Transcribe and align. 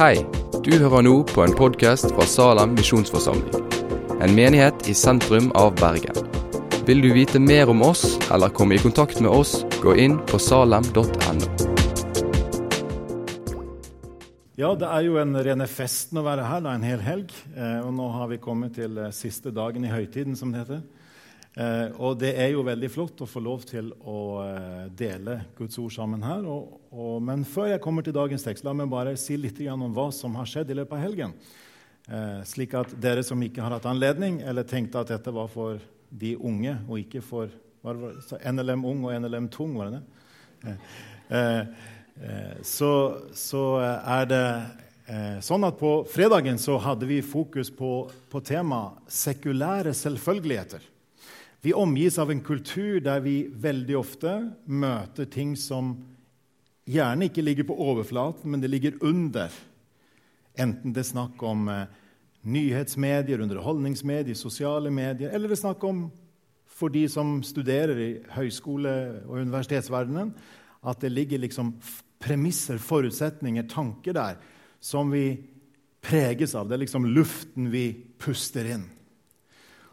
Hei, 0.00 0.22
du 0.64 0.70
hører 0.80 1.02
nå 1.04 1.10
på 1.28 1.42
en 1.44 1.52
podkast 1.52 2.06
fra 2.14 2.24
Salem 2.24 2.70
misjonsforsamling. 2.72 3.66
En 4.24 4.32
menighet 4.32 4.86
i 4.88 4.94
sentrum 4.96 5.50
av 5.60 5.74
Bergen. 5.76 6.16
Vil 6.88 7.02
du 7.04 7.10
vite 7.12 7.36
mer 7.36 7.68
om 7.68 7.82
oss 7.84 8.14
eller 8.32 8.48
komme 8.48 8.78
i 8.78 8.80
kontakt 8.80 9.20
med 9.20 9.28
oss, 9.28 9.58
gå 9.82 9.92
inn 10.00 10.16
på 10.30 10.40
salem.no. 10.40 11.04
Ja, 14.56 14.72
det 14.72 14.88
er 14.88 15.04
jo 15.04 15.20
en 15.20 15.36
rene 15.36 15.68
festen 15.68 16.22
å 16.22 16.24
være 16.24 16.48
her. 16.48 16.64
Det 16.64 16.72
er 16.72 16.80
en 16.80 16.88
hel 16.94 17.04
helg. 17.04 17.36
Eh, 17.52 17.84
og 17.84 17.92
nå 18.00 18.08
har 18.16 18.32
vi 18.32 18.40
kommet 18.40 18.78
til 18.80 18.96
eh, 19.04 19.12
siste 19.12 19.52
dagen 19.52 19.84
i 19.84 19.92
høytiden, 19.92 20.32
som 20.32 20.56
det 20.56 20.64
heter. 20.64 20.80
Eh, 21.60 21.88
og 22.00 22.14
det 22.20 22.30
er 22.40 22.52
jo 22.54 22.62
veldig 22.64 22.88
flott 22.92 23.20
å 23.24 23.28
få 23.28 23.40
lov 23.42 23.64
til 23.68 23.90
å 24.08 24.18
eh, 24.44 24.84
dele 24.96 25.40
Guds 25.58 25.76
ord 25.82 25.92
sammen 25.92 26.22
her. 26.24 26.44
Og, 26.48 26.76
og, 26.94 27.16
men 27.26 27.42
før 27.48 27.72
jeg 27.72 27.82
kommer 27.84 28.06
til 28.06 28.16
dagens 28.16 28.44
tekst, 28.46 28.64
la 28.64 28.72
meg 28.76 28.90
bare 28.92 29.16
si 29.20 29.36
litt 29.36 29.58
om 29.68 29.88
hva 29.96 30.08
som 30.14 30.38
har 30.38 30.48
skjedd 30.48 30.70
i 30.70 30.78
løpet 30.78 30.96
av 30.96 31.02
helgen. 31.04 31.34
Eh, 32.08 32.38
slik 32.48 32.76
at 32.78 32.94
dere 33.02 33.24
som 33.26 33.42
ikke 33.44 33.64
har 33.64 33.74
hatt 33.76 33.88
anledning, 33.90 34.40
eller 34.40 34.68
tenkte 34.68 35.02
at 35.02 35.12
dette 35.12 35.34
var 35.34 35.50
for 35.52 35.82
de 36.10 36.36
unge, 36.36 36.78
og 36.88 37.02
ikke 37.02 37.22
for 37.22 37.50
NLM 37.84 38.86
ung 38.88 39.04
og 39.08 39.20
NLM 39.20 39.50
tung, 39.52 39.76
var 39.78 39.92
det 39.92 40.00
det? 40.00 40.74
så, 42.66 42.90
så, 43.32 43.62
er 43.80 44.26
det 44.28 44.42
sånn 45.46 45.64
at 45.64 45.78
på 45.80 45.92
fredagen 46.10 46.58
så 46.60 46.76
hadde 46.82 47.08
vi 47.08 47.22
fokus 47.24 47.70
på, 47.72 47.92
på 48.28 48.42
temaet 48.44 48.98
sekulære 49.14 49.94
selvfølgeligheter. 49.96 50.84
Vi 51.60 51.74
omgis 51.76 52.18
av 52.18 52.30
en 52.30 52.40
kultur 52.40 53.00
der 53.04 53.20
vi 53.20 53.50
veldig 53.52 53.96
ofte 53.98 54.30
møter 54.64 55.26
ting 55.28 55.52
som 55.60 55.92
gjerne 56.88 57.28
ikke 57.28 57.44
ligger 57.44 57.66
på 57.68 57.76
overflaten, 57.76 58.48
men 58.50 58.62
det 58.62 58.70
ligger 58.72 58.96
under. 59.04 59.52
Enten 60.56 60.94
det 60.96 61.04
er 61.04 61.10
snakk 61.10 61.42
om 61.44 61.68
eh, 61.68 61.84
nyhetsmedier, 62.48 63.42
underholdningsmedier, 63.44 64.38
sosiale 64.38 64.90
medier, 64.90 65.34
eller 65.34 65.50
det 65.50 65.58
er 65.58 65.66
snakk 65.66 65.84
om 65.84 66.06
for 66.80 66.88
de 66.92 67.04
som 67.12 67.42
studerer 67.44 67.98
i 68.00 68.10
høyskole- 68.32 69.20
og 69.26 69.42
universitetsverdenen, 69.42 70.32
at 70.80 71.02
det 71.04 71.12
ligger 71.12 71.42
liksom 71.42 71.74
premisser, 72.20 72.80
forutsetninger, 72.80 73.68
tanker 73.68 74.16
der 74.16 74.40
som 74.80 75.12
vi 75.12 75.42
preges 76.00 76.54
av. 76.56 76.68
Det 76.68 76.78
er 76.78 76.84
liksom 76.86 77.08
luften 77.12 77.68
vi 77.72 77.84
puster 78.20 78.64
inn. 78.64 78.88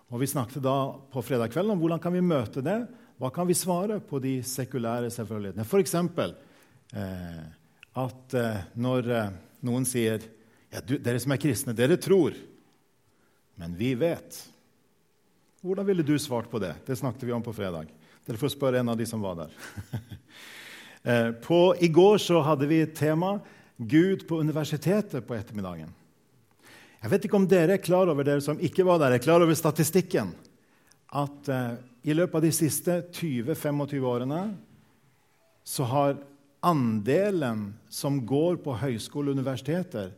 Og 0.08 0.22
Vi 0.22 0.28
snakket 0.28 0.64
da 0.64 0.96
på 1.12 1.22
fredag 1.22 1.52
kveld 1.52 1.74
om 1.74 1.82
hvordan 1.82 2.00
kan 2.00 2.16
vi 2.16 2.24
møte 2.24 2.64
det. 2.64 2.80
Hva 3.20 3.32
kan 3.34 3.48
vi 3.50 3.56
svare 3.58 4.00
på 4.00 4.22
de 4.24 4.38
sekulære 4.46 5.10
selvfølgelighetene? 5.12 5.66
F.eks. 5.68 5.96
Eh, 6.96 7.42
at 7.98 8.36
eh, 8.38 8.62
når 8.80 9.10
eh, 9.12 9.34
noen 9.68 9.88
sier 9.90 10.22
ja, 10.72 10.80
du, 10.80 10.96
'Dere 10.96 11.20
som 11.20 11.34
er 11.34 11.42
kristne, 11.42 11.76
dere 11.76 11.98
tror, 12.00 12.36
men 13.60 13.76
vi 13.76 13.96
vet'. 14.00 14.40
Hvordan 15.64 15.88
ville 15.88 16.06
du 16.06 16.16
svart 16.20 16.48
på 16.52 16.60
det? 16.60 16.76
Det 16.86 16.96
snakket 16.96 17.28
vi 17.28 17.34
om 17.36 17.44
på 17.44 17.56
fredag. 17.56 17.92
Dere 18.28 18.40
får 18.40 18.54
spørre 18.54 18.80
en 18.80 18.92
av 18.94 18.98
de 19.00 19.08
som 19.10 19.24
var 19.24 19.36
der. 19.42 19.52
eh, 21.10 21.32
på, 21.44 21.76
I 21.82 21.88
går 21.92 22.20
så 22.22 22.40
hadde 22.46 22.68
vi 22.70 22.84
et 22.86 22.96
tema 22.96 23.40
'Gud 23.76 24.28
på 24.28 24.40
universitetet' 24.40 25.26
på 25.26 25.36
ettermiddagen. 25.36 25.92
Jeg 26.98 27.12
vet 27.14 27.28
ikke 27.28 27.38
om 27.38 27.48
dere 27.50 27.78
er 27.78 27.84
klar 27.84 28.10
over 28.10 28.26
dere 28.26 28.42
som 28.42 28.60
ikke 28.60 28.86
var 28.88 29.02
der, 29.02 29.14
er 29.16 29.24
klar 29.24 29.44
over 29.44 29.54
statistikken. 29.58 30.32
At 31.14 31.50
uh, 31.52 31.78
i 32.04 32.16
løpet 32.16 32.40
av 32.40 32.46
de 32.48 32.54
siste 32.56 32.98
20-25 33.14 34.08
årene 34.08 34.42
så 35.68 35.86
har 35.88 36.18
andelen 36.66 37.68
som 37.90 38.22
går 38.26 38.58
på 38.64 38.76
høyskole 38.82 39.32
og 39.32 39.38
universiteter, 39.38 40.12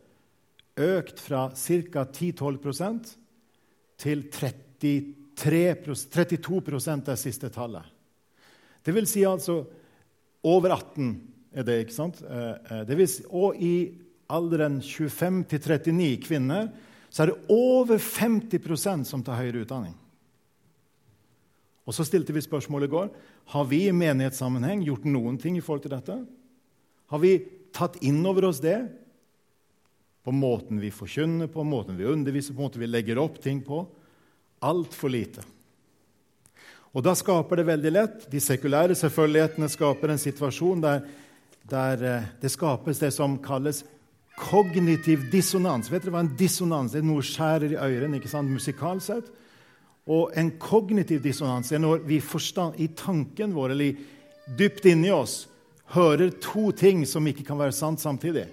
økt 0.79 1.19
fra 1.19 1.49
ca. 1.51 2.05
10-12% 2.05 3.11
til 3.99 4.23
33%, 4.31 5.15
32% 5.39 7.05
det 7.09 7.17
siste 7.19 7.49
tallet. 7.51 7.83
Det 8.83 8.95
vil 8.95 9.07
si 9.09 9.25
altså 9.27 9.61
over 10.47 10.71
18 10.77 11.09
er 11.51 11.65
det, 11.67 11.79
ikke 11.83 11.95
sant? 11.95 12.21
Eh, 12.23 12.55
eh, 12.71 12.83
det 12.87 12.97
vil 12.99 13.09
si, 13.09 13.25
og 13.29 13.57
i 13.57 13.73
alderen 14.29 14.79
25 14.85 15.41
til 15.49 15.63
39 15.65 16.19
kvinner, 16.25 16.69
så 17.09 17.23
er 17.23 17.31
det 17.31 17.49
over 17.49 17.97
50% 17.97 19.07
som 19.09 19.25
tar 19.25 19.39
høyere 19.41 19.65
utdanning. 19.65 19.95
Og 21.89 21.95
Så 21.95 22.05
stilte 22.05 22.33
vi 22.35 22.41
spørsmålet 22.45 22.85
i 22.85 22.93
går 22.93 23.07
har 23.49 23.65
vi 23.65 23.87
i 23.87 23.93
menighetssammenheng 23.95 24.83
gjort 24.85 25.07
noen 25.09 25.39
ting 25.41 25.57
i 25.57 25.61
forhold 25.65 25.87
til 25.87 25.95
dette. 25.95 26.17
Har 27.09 27.21
vi 27.23 27.39
tatt 27.73 27.97
inn 28.05 28.21
over 28.29 28.45
oss 28.51 28.61
det 28.61 28.77
på 30.21 30.33
måten 30.35 30.77
vi 30.77 30.91
forkynner 30.93 31.49
på, 31.49 31.65
måten 31.65 31.97
vi 31.97 32.05
underviser 32.05 32.53
på, 32.53 32.61
måten 32.61 32.83
vi 32.83 32.91
legger 32.91 33.17
opp 33.17 33.39
ting 33.41 33.63
på? 33.65 33.87
Altfor 34.61 35.09
lite. 35.09 35.41
Og 36.93 37.01
Da 37.03 37.15
skaper 37.15 37.57
det 37.57 37.69
veldig 37.69 37.91
lett 37.93 38.23
De 38.31 38.39
sekulære 38.41 38.97
selvfølgelighetene 38.97 39.69
skaper 39.69 40.09
en 40.09 40.21
situasjon 40.21 40.81
der, 40.81 41.03
der 41.69 42.03
eh, 42.03 42.29
det 42.41 42.51
skapes 42.53 43.01
det 43.01 43.11
som 43.13 43.37
kalles 43.41 43.83
kognitiv 44.39 45.27
dissonans. 45.31 45.91
Vet 45.91 46.05
dere 46.05 46.15
hva 46.15 46.23
en 46.23 46.31
dissonans 46.39 46.95
er? 46.95 47.03
Noe 47.05 47.25
skjærer 47.25 47.75
i 47.75 47.79
ørene 47.79 48.19
ikke 48.19 48.31
sant? 48.31 48.51
musikalsk 48.51 49.11
sett. 49.11 49.29
Og 50.09 50.31
en 50.39 50.53
kognitiv 50.61 51.21
dissonans 51.21 51.69
er 51.75 51.81
når 51.83 52.05
vi 52.07 52.21
forstand, 52.23 52.79
i 52.81 52.87
tanken 52.97 53.53
vår 53.53 53.75
eller 53.75 53.99
dypt 54.57 54.87
inni 54.89 55.11
oss 55.13 55.43
hører 55.93 56.31
to 56.41 56.69
ting 56.73 57.03
som 57.09 57.27
ikke 57.29 57.45
kan 57.45 57.59
være 57.59 57.75
sant 57.75 58.01
samtidig. 58.01 58.47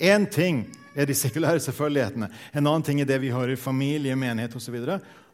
Én 0.00 0.26
ting 0.28 0.66
er 0.96 1.06
de 1.08 1.16
sekulære 1.16 1.60
selvfølgelighetene. 1.62 2.28
En 2.52 2.66
annen 2.66 2.84
ting 2.84 3.00
er 3.00 3.08
det 3.08 3.20
vi 3.22 3.32
hører 3.32 3.54
i 3.54 3.60
familie, 3.60 4.16
menighet 4.16 4.56
osv. 4.58 4.76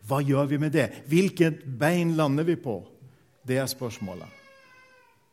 Hva 0.07 0.21
gjør 0.23 0.51
vi 0.53 0.59
med 0.63 0.75
det? 0.75 0.89
Hvilket 1.11 1.65
bein 1.79 2.15
lander 2.19 2.47
vi 2.47 2.59
på? 2.61 2.81
Det 3.47 3.59
er 3.59 3.71
spørsmålet. 3.71 4.29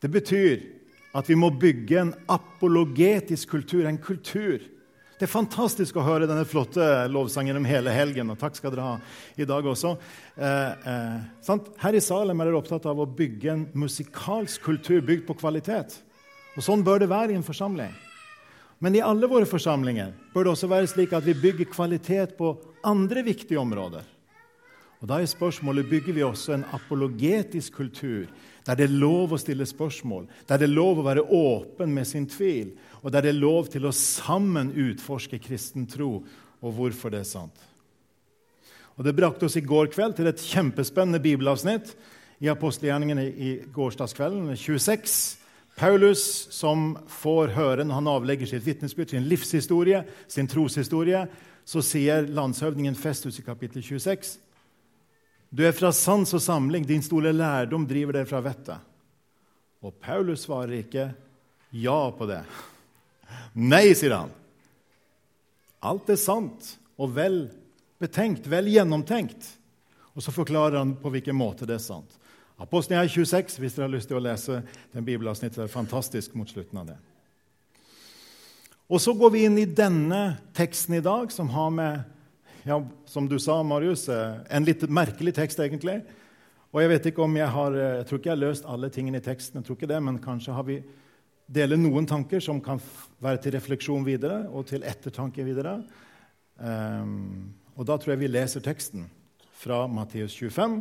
Det 0.02 0.10
betyr 0.10 0.62
at 1.16 1.28
vi 1.30 1.36
må 1.38 1.48
bygge 1.50 2.00
en 2.00 2.14
apologetisk 2.28 3.54
kultur, 3.54 3.86
en 3.88 3.98
kultur. 3.98 4.60
Det 5.16 5.24
er 5.24 5.32
fantastisk 5.32 5.96
å 5.96 6.04
høre 6.04 6.28
denne 6.28 6.44
flotte 6.44 6.84
lovsangen 7.08 7.56
om 7.56 7.64
hele 7.64 7.92
helgen. 7.94 8.30
og 8.30 8.38
takk 8.38 8.56
skal 8.58 8.74
dere 8.74 8.84
ha 8.84 8.96
i 9.36 9.46
dag 9.48 9.64
også. 9.64 9.96
Eh, 10.36 10.72
eh, 10.92 11.60
Her 11.80 11.94
i 11.94 12.00
Salem 12.00 12.40
er 12.40 12.44
dere 12.44 12.60
opptatt 12.60 12.84
av 12.84 13.00
å 13.00 13.08
bygge 13.08 13.52
en 13.52 13.66
musikalsk 13.72 14.60
kultur 14.60 15.00
bygd 15.00 15.26
på 15.26 15.38
kvalitet. 15.40 16.02
Og 16.56 16.62
Sånn 16.62 16.84
bør 16.84 17.00
det 17.00 17.08
være 17.08 17.32
i 17.32 17.36
en 17.36 17.42
forsamling. 17.42 17.94
Men 18.78 18.94
i 18.94 19.00
alle 19.00 19.26
våre 19.26 19.46
forsamlinger 19.46 20.12
bør 20.34 20.44
det 20.44 20.52
også 20.52 20.68
være 20.68 20.86
slik 20.86 21.12
at 21.12 21.24
vi 21.24 21.32
bygger 21.32 21.72
kvalitet 21.72 22.36
på 22.36 22.58
andre 22.84 23.22
viktige 23.22 23.58
områder. 23.58 24.04
Og 25.00 25.08
Da 25.08 25.20
er 25.20 25.26
spørsmålet 25.26 25.88
bygger 25.88 26.12
vi 26.12 26.22
også 26.22 26.52
en 26.54 26.64
apologetisk 26.72 27.72
kultur 27.72 28.26
der 28.66 28.74
det 28.74 28.88
er 28.88 28.98
lov 28.98 29.32
å 29.32 29.38
stille 29.38 29.66
spørsmål, 29.66 30.26
der 30.48 30.58
det 30.58 30.66
er 30.66 30.74
lov 30.74 30.98
å 30.98 31.06
være 31.06 31.22
åpen 31.22 31.92
med 31.94 32.08
sin 32.08 32.26
tvil, 32.26 32.72
og 33.02 33.12
der 33.14 33.22
det 33.22 33.30
er 33.30 33.38
lov 33.38 33.70
til 33.70 33.86
å 33.86 33.94
sammen 33.94 34.72
utforske 34.74 35.38
kristen 35.42 35.86
tro 35.86 36.18
og 36.60 36.74
hvorfor 36.74 37.14
det 37.14 37.22
er 37.22 37.30
sant. 37.30 37.56
Og 38.96 39.04
Det 39.04 39.14
brakte 39.14 39.46
oss 39.46 39.58
i 39.60 39.64
går 39.64 39.90
kveld 39.92 40.16
til 40.16 40.26
et 40.26 40.40
kjempespennende 40.40 41.20
bibelavsnitt 41.22 41.92
i 42.40 42.48
apostelgjerningene 42.48 43.26
i 43.28 43.50
gårsdagskvelden, 43.72 44.48
26. 44.56 45.36
Paulus 45.76 46.22
som 46.56 46.94
får 47.12 47.52
høre 47.52 47.84
når 47.84 48.00
han 48.00 48.08
avlegger 48.08 48.48
sitt 48.48 48.64
vitnesbyrd, 48.64 49.12
sin 49.12 49.28
livshistorie, 49.28 50.00
sin 50.26 50.48
troshistorie, 50.48 51.26
så 51.68 51.82
sier 51.84 52.26
landshøvdingen 52.32 52.96
Festus 52.96 53.38
i 53.38 53.44
kapittel 53.44 53.84
26 53.84 54.38
du 55.56 55.62
er 55.64 55.72
fra 55.72 55.88
sans 55.94 56.34
og 56.36 56.42
samling, 56.42 56.84
din 56.84 57.04
store 57.04 57.32
lærdom 57.32 57.86
driver 57.88 58.18
deg 58.18 58.28
fra 58.28 58.42
vettet. 58.44 58.82
Og 59.80 59.94
Paulus 60.02 60.44
svarer 60.44 60.82
ikke 60.82 61.06
ja 61.76 62.00
på 62.12 62.26
det. 62.28 62.42
Nei, 63.56 63.94
sier 63.96 64.18
han. 64.18 64.34
Alt 65.86 66.10
er 66.12 66.20
sant 66.20 66.74
og 67.00 67.14
vel 67.16 67.46
betenkt, 68.02 68.48
vel 68.50 68.68
gjennomtenkt. 68.68 69.48
Og 70.16 70.24
så 70.24 70.32
forklarer 70.34 70.80
han 70.80 70.96
på 71.00 71.12
hvilken 71.12 71.36
måte 71.36 71.68
det 71.68 71.78
er 71.78 71.84
sant. 71.84 72.18
Apostelen 72.60 73.08
26, 73.08 73.58
hvis 73.60 73.76
dere 73.76 73.84
har 73.84 73.92
lyst 73.92 74.08
til 74.08 74.16
å 74.16 74.24
lese 74.24 74.62
den 74.92 75.04
bibelavsnittet. 75.04 75.62
Er 75.64 75.72
fantastisk 75.72 76.36
mot 76.36 76.48
slutten 76.48 76.80
av 76.80 76.90
det. 76.92 76.96
Og 78.92 79.00
så 79.02 79.12
går 79.18 79.32
vi 79.34 79.44
inn 79.48 79.58
i 79.60 79.68
denne 79.68 80.38
teksten 80.56 80.96
i 80.96 81.04
dag, 81.04 81.32
som 81.34 81.50
har 81.52 81.72
med 81.74 82.15
ja, 82.66 82.80
som 83.06 83.28
du 83.28 83.38
sa, 83.38 83.62
Marius, 83.62 84.08
eh, 84.08 84.38
en 84.50 84.64
litt 84.66 84.82
merkelig 84.90 85.36
tekst, 85.36 85.60
egentlig. 85.62 86.00
Og 86.74 86.80
jeg 86.82 86.90
vet 86.90 87.04
ikke 87.12 87.22
om 87.22 87.36
jeg 87.38 87.48
har 87.54 87.76
eh, 87.78 87.98
Jeg 88.00 88.06
tror 88.06 88.18
ikke 88.18 88.30
jeg 88.30 88.36
har 88.36 88.42
løst 88.42 88.66
alle 88.66 88.90
tingene 88.90 89.20
i 89.20 89.24
teksten, 89.24 89.60
jeg 89.60 89.66
tror 89.68 89.78
ikke 89.78 89.92
det, 89.92 90.00
men 90.02 90.18
kanskje 90.22 90.56
har 90.56 90.66
vi 90.66 90.80
deler 91.46 91.78
noen 91.78 92.08
tanker 92.10 92.42
som 92.42 92.58
kan 92.60 92.80
være 93.22 93.38
til 93.44 93.54
refleksjon 93.54 94.04
videre 94.04 94.48
og 94.50 94.66
til 94.66 94.82
ettertanke 94.82 95.44
videre. 95.46 95.78
Um, 96.58 97.54
og 97.76 97.86
da 97.86 97.94
tror 98.00 98.16
jeg 98.16 98.22
vi 98.24 98.30
leser 98.32 98.64
teksten 98.64 99.04
fra 99.54 99.84
Matteus 99.86 100.34
25, 100.34 100.80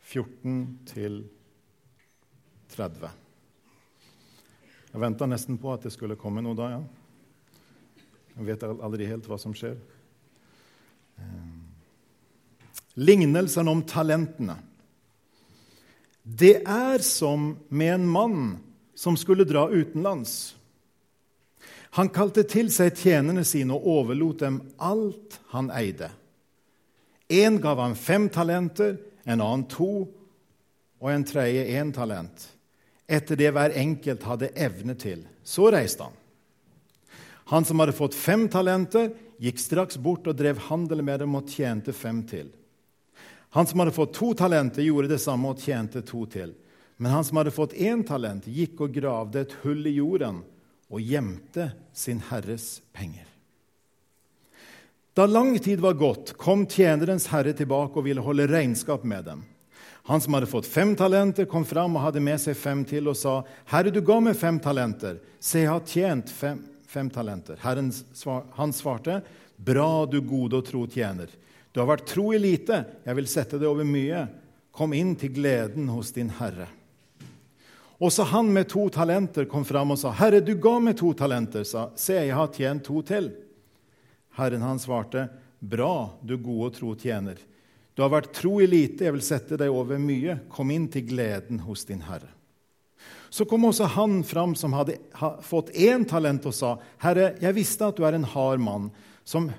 14 0.00 0.62
til 0.88 1.18
30. 2.72 3.10
Jeg 4.94 5.02
venta 5.02 5.28
nesten 5.28 5.58
på 5.60 5.74
at 5.74 5.84
det 5.84 5.92
skulle 5.92 6.16
komme 6.16 6.40
noe 6.40 6.56
da, 6.56 6.70
ja. 6.72 6.80
Jeg 8.38 8.48
vet 8.48 8.64
aldri 8.64 9.10
helt 9.10 9.28
hva 9.28 9.36
som 9.40 9.52
skjer. 9.56 9.76
Lignelsen 12.96 13.68
om 13.68 13.82
talentene. 13.84 14.56
Det 16.22 16.62
er 16.66 17.02
som 17.04 17.52
med 17.68 17.94
en 17.94 18.06
mann 18.08 18.38
som 18.96 19.16
skulle 19.16 19.44
dra 19.44 19.68
utenlands. 19.68 20.56
Han 21.96 22.10
kalte 22.12 22.42
til 22.48 22.70
seg 22.72 22.96
tjenerne 22.98 23.44
sine 23.46 23.76
og 23.76 23.86
overlot 23.88 24.42
dem 24.42 24.58
alt 24.82 25.38
han 25.52 25.70
eide. 25.72 26.10
En 27.28 27.60
gav 27.62 27.80
han 27.80 27.96
fem 27.98 28.28
talenter, 28.32 28.96
en 29.24 29.40
annen 29.40 29.64
to 29.70 30.06
og 31.00 31.08
en 31.12 31.24
tredje 31.26 31.64
én 31.78 31.92
talent, 31.94 32.48
etter 33.06 33.38
det 33.38 33.52
hver 33.54 33.74
enkelt 33.76 34.26
hadde 34.26 34.52
evne 34.54 34.96
til. 34.98 35.24
Så 35.44 35.70
reiste 35.72 36.06
han. 36.06 36.16
Han 37.52 37.64
som 37.64 37.78
hadde 37.78 37.94
fått 37.94 38.18
fem 38.18 38.48
talenter, 38.50 39.12
gikk 39.42 39.60
straks 39.60 39.98
bort 40.00 40.26
og 40.26 40.36
drev 40.38 40.60
handel 40.68 41.02
med 41.04 41.20
dem 41.24 41.34
og 41.38 41.50
tjente 41.50 41.92
fem 41.96 42.22
til. 42.28 42.50
Han 43.56 43.66
som 43.66 43.80
hadde 43.80 43.94
fått 43.96 44.14
to 44.16 44.32
talenter, 44.36 44.84
gjorde 44.84 45.14
det 45.14 45.22
samme 45.22 45.52
og 45.52 45.62
tjente 45.62 46.02
to 46.04 46.26
til. 46.28 46.54
Men 46.96 47.12
han 47.12 47.24
som 47.24 47.40
hadde 47.40 47.54
fått 47.54 47.76
én 47.76 48.02
talent, 48.06 48.48
gikk 48.48 48.80
og 48.84 48.92
gravde 48.96 49.44
et 49.44 49.56
hull 49.62 49.86
i 49.88 49.96
jorden 49.98 50.42
og 50.92 51.02
gjemte 51.02 51.70
sin 51.96 52.22
herres 52.30 52.80
penger. 52.96 53.26
Da 55.16 55.24
lang 55.26 55.54
tid 55.58 55.80
var 55.80 55.96
gått, 55.96 56.34
kom 56.36 56.66
tjenerens 56.68 57.30
herre 57.32 57.54
tilbake 57.56 57.96
og 57.96 58.04
ville 58.04 58.24
holde 58.24 58.48
regnskap 58.50 59.04
med 59.04 59.24
dem. 59.24 59.44
Han 60.06 60.20
som 60.20 60.36
hadde 60.36 60.50
fått 60.50 60.68
fem 60.68 60.92
talenter, 60.96 61.48
kom 61.48 61.64
fram 61.64 61.96
og 61.96 62.04
hadde 62.04 62.20
med 62.22 62.38
seg 62.38 62.54
fem 62.56 62.84
til 62.84 63.08
og 63.08 63.16
sa, 63.16 63.42
'Herre, 63.66 63.90
du 63.90 64.00
ga 64.00 64.20
meg 64.20 64.36
fem 64.36 64.60
talenter. 64.60 65.18
Se, 65.40 65.58
jeg 65.58 65.68
har 65.68 65.80
tjent 65.80 66.30
fem, 66.30 66.60
fem 66.86 67.10
talenter.' 67.10 67.60
Herren 67.62 67.92
han 68.56 68.72
svarte, 68.72 69.22
'Bra, 69.56 70.06
du 70.06 70.20
gode 70.20 70.56
og 70.56 70.66
tro 70.66 70.86
tjener.' 70.86 71.30
Du 71.72 71.80
har 71.80 71.90
vært 71.90 72.06
tro 72.08 72.30
i 72.32 72.38
lite, 72.40 72.84
jeg 73.04 73.16
vil 73.18 73.26
sette 73.28 73.58
deg 73.60 73.68
over 73.68 73.84
mye. 73.84 74.22
Kom 74.72 74.94
inn 74.96 75.12
til 75.16 75.34
gleden 75.36 75.90
hos 75.92 76.08
din 76.16 76.30
herre. 76.38 76.70
Også 78.00 78.24
han 78.28 78.48
med 78.52 78.68
to 78.68 78.86
talenter 78.92 79.44
kom 79.48 79.64
fram 79.64 79.92
og 79.92 79.98
sa, 79.98 80.10
'Herre, 80.12 80.40
du 80.40 80.54
ga 80.54 80.78
meg 80.78 80.96
to 80.96 81.12
talenter.' 81.12 81.64
sa, 81.64 81.90
'Se, 81.94 82.12
jeg 82.12 82.34
har 82.34 82.48
tjent 82.48 82.84
to 82.84 83.02
til.' 83.02 83.32
Herren 84.36 84.62
han 84.62 84.78
svarte, 84.78 85.28
'Bra, 85.60 86.12
du 86.24 86.36
gode 86.36 86.66
og 86.66 86.72
tro 86.74 86.94
tjener.' 86.94 87.40
Du 87.96 88.02
har 88.02 88.10
vært 88.12 88.34
tro 88.36 88.60
i 88.60 88.66
lite, 88.66 89.04
jeg 89.04 89.12
vil 89.12 89.24
sette 89.24 89.56
deg 89.56 89.72
over 89.72 89.96
mye. 89.96 90.40
Kom 90.52 90.70
inn 90.70 90.84
til 90.92 91.06
gleden 91.08 91.62
hos 91.64 91.86
din 91.88 92.02
herre. 92.04 92.28
Så 93.30 93.44
kom 93.44 93.64
også 93.64 93.88
han 93.96 94.20
fram 94.24 94.54
som 94.54 94.74
hadde 94.76 94.98
fått 95.42 95.72
én 95.74 96.04
talent, 96.08 96.46
og 96.46 96.54
sa, 96.54 96.78
'Herre, 96.98 97.34
jeg 97.40 97.54
visste 97.54 97.86
at 97.86 97.96
du 97.96 98.04
er 98.04 98.14
en 98.14 98.24
hard 98.24 98.60
mann, 98.60 98.90
som 99.24 99.50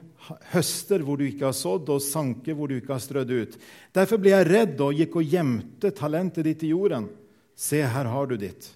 høster 0.51 1.03
hvor 1.03 1.17
du 1.17 1.25
ikke 1.27 1.49
har 1.49 1.55
sådd, 1.55 1.89
og 1.89 2.01
sanker 2.01 2.55
hvor 2.55 2.67
du 2.67 2.77
ikke 2.77 2.95
har 2.95 3.03
strødd 3.03 3.31
ut.' 3.31 3.57
'Derfor 3.93 4.17
ble 4.17 4.29
jeg 4.29 4.47
redd 4.47 4.81
og 4.81 4.93
gikk 4.93 5.15
og 5.15 5.23
gjemte 5.23 5.91
talentet 5.91 6.43
ditt 6.43 6.63
i 6.63 6.73
jorden.' 6.73 7.09
'Se, 7.55 7.81
her 7.81 8.05
har 8.05 8.27
du 8.27 8.37
ditt.' 8.37 8.73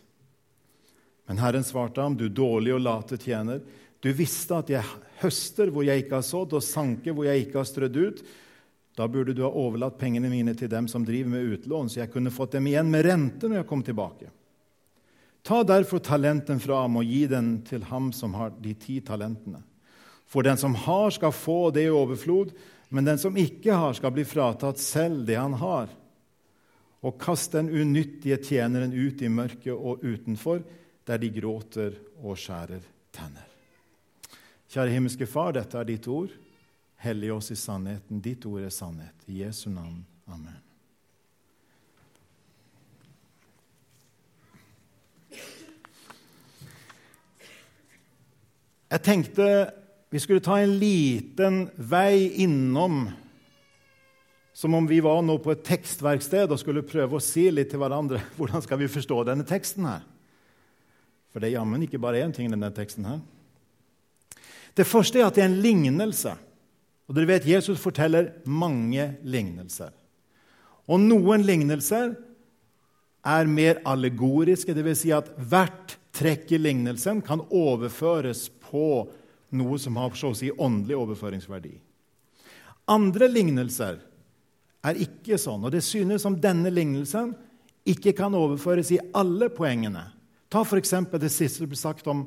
Men 1.28 1.38
Herren 1.38 1.64
svarte 1.64 2.02
ham, 2.02 2.16
'Du 2.18 2.28
dårlige 2.30 2.76
og 2.76 2.82
late 2.82 3.18
tjener.' 3.18 3.62
'Du 4.02 4.12
visste 4.14 4.58
at 4.58 4.70
jeg 4.70 4.84
høster 5.22 5.70
hvor 5.70 5.86
jeg 5.86 6.04
ikke 6.04 6.18
har 6.18 6.26
sådd, 6.26 6.54
og 6.54 6.64
sanker 6.64 7.14
hvor 7.14 7.26
jeg 7.26 7.48
ikke 7.48 7.62
har 7.62 7.70
strødd 7.70 7.96
ut.' 7.98 8.24
Da 8.98 9.08
burde 9.08 9.34
du 9.34 9.42
ha 9.46 9.50
overlatt 9.50 9.98
pengene 9.98 10.30
mine 10.30 10.54
til 10.54 10.68
dem 10.68 10.88
som 10.92 11.06
driver 11.06 11.30
med 11.30 11.54
utlån, 11.56 11.90
så 11.90 12.02
jeg 12.02 12.12
kunne 12.12 12.34
fått 12.34 12.58
dem 12.58 12.68
igjen 12.68 12.90
med 12.92 13.06
rente 13.06 13.48
når 13.48 13.62
jeg 13.62 13.68
kom 13.70 13.84
tilbake. 13.84 14.28
Ta 15.42 15.64
derfor 15.66 16.00
talenten 16.00 16.60
fra 16.62 16.84
ham 16.84 17.00
og 17.02 17.08
gi 17.08 17.26
den 17.30 17.54
til 17.66 17.86
ham 17.90 18.12
som 18.14 18.36
har 18.38 18.54
de 18.62 18.74
ti 18.78 19.00
talentene. 19.02 19.64
For 20.30 20.46
den 20.46 20.58
som 20.58 20.76
har, 20.78 21.10
skal 21.12 21.34
få 21.36 21.72
det 21.76 21.88
i 21.90 21.92
overflod, 21.92 22.54
men 22.90 23.08
den 23.08 23.20
som 23.20 23.38
ikke 23.38 23.74
har, 23.76 23.96
skal 23.98 24.14
bli 24.16 24.24
fratatt 24.28 24.80
selv 24.80 25.26
det 25.28 25.40
han 25.40 25.58
har. 25.60 25.90
Og 27.02 27.18
kast 27.20 27.56
den 27.58 27.72
unyttige 27.72 28.38
tjeneren 28.38 28.94
ut 28.94 29.22
i 29.22 29.32
mørket 29.32 29.74
og 29.74 30.06
utenfor, 30.06 30.62
der 31.08 31.20
de 31.20 31.32
gråter 31.34 31.98
og 32.22 32.38
skjærer 32.38 32.86
tenner. 33.12 33.48
Kjære 34.72 34.94
himmelske 34.94 35.28
Far, 35.28 35.52
dette 35.58 35.76
er 35.76 35.88
ditt 35.90 36.08
ord. 36.08 36.32
Hellig 37.02 37.34
oss 37.34 37.52
i 37.52 37.60
sannheten. 37.60 38.22
Ditt 38.24 38.46
ord 38.48 38.64
er 38.64 38.72
sannhet. 38.72 39.26
I 39.28 39.42
Jesu 39.42 39.70
navn. 39.74 40.06
Amen. 40.32 40.71
Jeg 48.92 49.04
tenkte 49.06 49.46
vi 50.12 50.20
skulle 50.20 50.44
ta 50.44 50.58
en 50.60 50.74
liten 50.76 51.62
vei 51.76 52.44
innom, 52.44 53.06
som 54.54 54.74
om 54.76 54.88
vi 54.88 54.98
var 55.00 55.22
nå 55.24 55.38
på 55.40 55.54
et 55.54 55.64
tekstverksted 55.64 56.52
og 56.52 56.60
skulle 56.60 56.84
prøve 56.84 57.16
å 57.16 57.24
si 57.24 57.46
litt 57.54 57.72
til 57.72 57.80
hverandre 57.80 58.20
hvordan 58.38 58.66
skal 58.66 58.82
vi 58.82 58.92
forstå 58.92 59.22
denne 59.30 59.48
teksten 59.48 59.88
her. 59.88 60.04
For 61.32 61.40
det 61.40 61.48
er 61.48 61.62
jammen 61.62 61.86
ikke 61.86 62.02
bare 62.04 62.20
én 62.26 62.36
ting, 62.36 62.50
i 62.50 62.52
denne 62.52 62.74
teksten 62.76 63.08
her. 63.08 63.22
Det 64.76 64.84
første 64.88 65.22
er 65.22 65.30
at 65.30 65.40
det 65.40 65.46
er 65.46 65.52
en 65.54 65.62
lignelse. 65.64 66.36
Og 67.08 67.16
dere 67.16 67.30
vet, 67.32 67.48
Jesus 67.48 67.80
forteller 67.80 68.34
mange 68.44 69.14
lignelser. 69.24 69.96
Og 70.92 71.00
noen 71.00 71.48
lignelser 71.48 72.18
er 73.24 73.48
mer 73.48 73.80
allegoriske, 73.88 74.76
dvs. 74.76 75.06
Si 75.06 75.16
at 75.16 75.32
hvert 75.40 75.96
trekk 76.16 76.52
i 76.52 76.60
lignelsen 76.60 77.24
kan 77.24 77.44
overføres 77.48 78.50
på 78.72 78.86
noe 79.60 79.80
som 79.80 79.98
har 80.00 80.16
så 80.16 80.32
å 80.32 80.38
si 80.38 80.52
åndelig 80.52 80.98
overføringsverdi. 80.98 81.74
Andre 82.92 83.28
lignelser 83.30 84.00
er 84.82 85.00
ikke 85.04 85.38
sånn, 85.40 85.66
og 85.68 85.74
det 85.76 85.84
synes 85.86 86.24
som 86.24 86.40
denne 86.42 86.72
lignelsen 86.74 87.36
ikke 87.88 88.14
kan 88.18 88.36
overføres 88.38 88.92
i 88.94 89.00
alle 89.18 89.50
poengene. 89.54 90.08
Ta 90.52 90.64
f.eks. 90.66 90.94
det 91.12 91.32
siste 91.32 91.62
som 91.62 91.70
ble 91.72 91.80
sagt 91.80 92.08
om, 92.12 92.26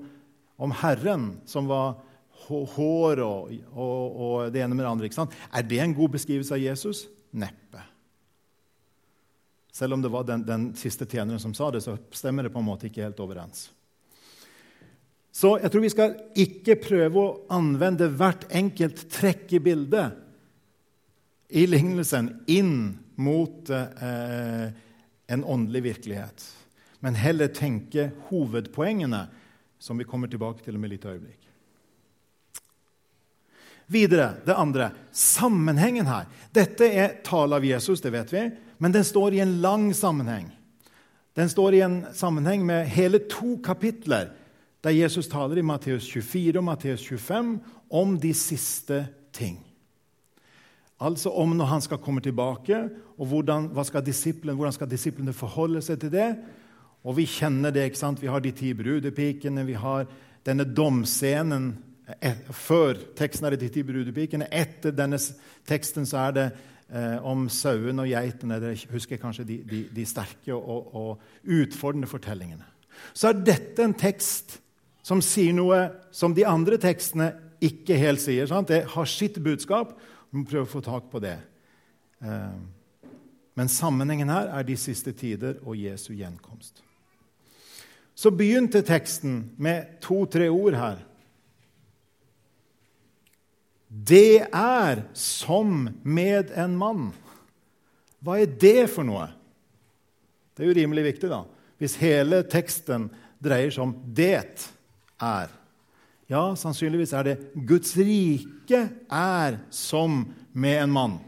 om, 0.57 0.75
Herren, 0.81 1.35
som 1.49 1.69
var 1.71 1.99
hår 2.47 3.21
og, 3.25 3.53
og, 3.73 4.05
og, 4.15 4.37
det 4.53 4.63
ene 4.65 4.77
med 4.77 4.85
det 4.85 4.91
andre. 4.91 5.11
Ikke 5.11 5.21
sant? 5.23 5.35
Er 5.53 5.67
det 5.67 5.81
en 5.83 5.97
god 5.97 6.15
beskrivelse 6.17 6.57
av 6.57 6.63
Jesus? 6.63 7.05
Neppe. 7.35 7.83
Selv 9.75 9.97
om 9.97 10.03
det 10.03 10.13
var 10.13 10.27
den, 10.29 10.45
den 10.47 10.69
siste 10.79 11.07
tjeneren 11.07 11.43
som 11.43 11.55
sa 11.57 11.71
det, 11.75 11.83
så 11.83 11.97
stemmer 12.15 12.47
det 12.47 12.55
på 12.55 12.63
en 12.63 12.69
måte 12.69 12.89
ikke 12.89 13.09
helt 13.09 13.21
overens. 13.25 13.67
Så 15.35 15.57
jeg 15.59 15.71
tror 15.73 15.83
vi 15.83 15.91
skal 15.91 16.13
ikke 16.39 16.77
prøve 16.79 17.19
å 17.19 17.39
anvende 17.57 18.07
hvert 18.15 18.47
enkelt 18.55 19.01
trekk 19.11 19.57
i 19.57 19.63
bildet 19.65 20.21
i 21.55 21.65
lignelsen 21.67 22.29
inn 22.47 22.77
mot 23.19 23.71
eh, 23.71 24.69
en 25.27 25.45
åndelig 25.45 25.83
virkelighet, 25.89 26.45
men 27.03 27.19
heller 27.19 27.51
tenke 27.51 28.13
hovedpoengene, 28.29 29.25
som 29.79 29.99
vi 29.99 30.07
kommer 30.07 30.31
tilbake 30.31 30.63
til 30.65 30.79
om 30.79 30.87
et 30.87 30.95
lite 30.95 31.11
øyeblikk. 31.11 31.41
Videre, 33.91 34.31
det 34.47 34.55
andre, 34.57 34.93
sammenhengen 35.13 36.07
her. 36.09 36.31
Dette 36.55 36.87
er 36.89 37.19
tale 37.27 37.59
av 37.59 37.67
Jesus, 37.67 38.01
det 38.01 38.15
vet 38.15 38.31
vi, 38.33 38.47
men 38.79 38.95
den 38.95 39.05
står 39.05 39.35
i 39.35 39.43
en 39.45 39.59
lang 39.67 39.91
sammenheng. 39.95 40.47
Den 41.35 41.51
står 41.51 41.75
i 41.75 41.83
en 41.85 42.01
sammenheng 42.15 42.63
med 42.67 42.87
hele 42.95 43.19
to 43.29 43.59
kapitler 43.67 44.31
der 44.85 44.93
Jesus 44.93 45.29
taler 45.33 45.59
i 45.59 45.65
Matteus 45.65 46.07
24 46.13 46.59
og 46.61 46.65
Matteus 46.65 47.07
25 47.09 47.55
om 47.91 48.19
de 48.21 48.35
siste 48.37 49.07
ting. 49.33 49.59
Altså 51.01 51.31
om 51.31 51.57
når 51.57 51.65
han 51.65 51.81
skal 51.81 51.99
komme 51.99 52.21
tilbake, 52.21 52.89
og 53.19 53.27
hvordan, 53.27 53.71
skal 53.85 54.03
hvordan 54.55 54.73
skal 54.73 54.91
disiplene 54.91 55.33
forholde 55.33 55.83
seg 55.83 56.01
til 56.01 56.13
det. 56.13 56.29
Og 57.05 57.17
vi 57.17 57.25
kjenner 57.27 57.71
det. 57.71 57.85
ikke 57.85 57.99
sant? 57.99 58.23
Vi 58.23 58.27
har 58.27 58.41
de 58.41 58.51
ti 58.51 58.75
brudepikene, 58.75 59.67
vi 59.67 59.73
har 59.73 60.07
denne 60.47 60.65
domscenen 60.65 61.75
før 62.53 62.99
teksten 63.17 63.47
er 63.49 63.57
de 63.57 63.69
ti 63.73 63.83
brudepikene. 63.83 64.49
Etter 64.53 64.93
denne 64.93 65.19
teksten 65.67 66.07
så 66.07 66.27
er 66.27 66.35
det 66.37 66.45
eh, 66.93 67.17
om 67.25 67.47
sauen 67.49 68.03
og 68.03 68.11
geitene. 68.11 68.61
Dere 68.61 68.77
husker 68.93 69.21
kanskje 69.21 69.47
de, 69.49 69.59
de, 69.69 69.81
de 69.95 70.05
sterke 70.09 70.55
og, 70.55 70.91
og, 70.95 71.25
utfordrende 71.45 72.09
fortellingene. 72.11 72.65
Så 73.17 73.31
er 73.31 73.41
dette 73.45 73.85
en 73.85 73.97
tekst 73.97 74.59
som 75.05 75.21
sier 75.25 75.53
noe 75.57 75.81
som 76.15 76.33
de 76.35 76.47
andre 76.49 76.79
tekstene 76.81 77.33
ikke 77.65 77.97
helt 78.01 78.23
sier. 78.23 78.49
Sant? 78.49 78.71
Det 78.73 78.87
har 78.95 79.09
sitt 79.09 79.37
budskap. 79.45 79.93
Vi 80.31 80.41
må 80.41 80.49
prøve 80.49 80.65
å 80.65 80.73
få 80.73 80.81
tak 80.85 81.11
på 81.13 81.21
det. 81.23 81.37
Eh, 82.25 82.57
men 83.55 83.71
sammenhengen 83.71 84.33
her 84.33 84.51
er 84.51 84.67
de 84.67 84.77
siste 84.81 85.13
tider 85.17 85.61
og 85.63 85.77
Jesu 85.79 86.15
gjenkomst. 86.17 86.81
Så 88.15 88.31
begynte 88.35 88.85
teksten 88.87 89.51
med 89.59 89.99
to-tre 90.03 90.49
ord 90.51 90.77
her. 90.79 91.03
Det 93.89 94.47
er 94.49 95.05
som 95.15 95.89
med 96.03 96.51
en 96.59 96.79
mann. 96.79 97.11
Hva 98.25 98.41
er 98.41 98.51
det 98.51 98.89
for 98.91 99.07
noe? 99.07 99.29
Det 100.55 100.65
er 100.65 100.71
jo 100.71 100.79
rimelig 100.81 101.05
viktig, 101.11 101.31
da. 101.31 101.45
Hvis 101.79 101.99
hele 102.01 102.41
teksten 102.47 103.11
dreier 103.43 103.75
seg 103.75 103.85
om 103.85 103.95
det 104.17 104.47
er. 105.25 105.53
Ja, 106.31 106.43
sannsynligvis 106.57 107.13
er 107.13 107.27
det 107.27 107.37
Guds 107.69 107.93
rike 107.99 108.87
er 109.13 109.59
som 109.75 110.23
med 110.53 110.83
en 110.83 110.93
mann. 110.93 111.19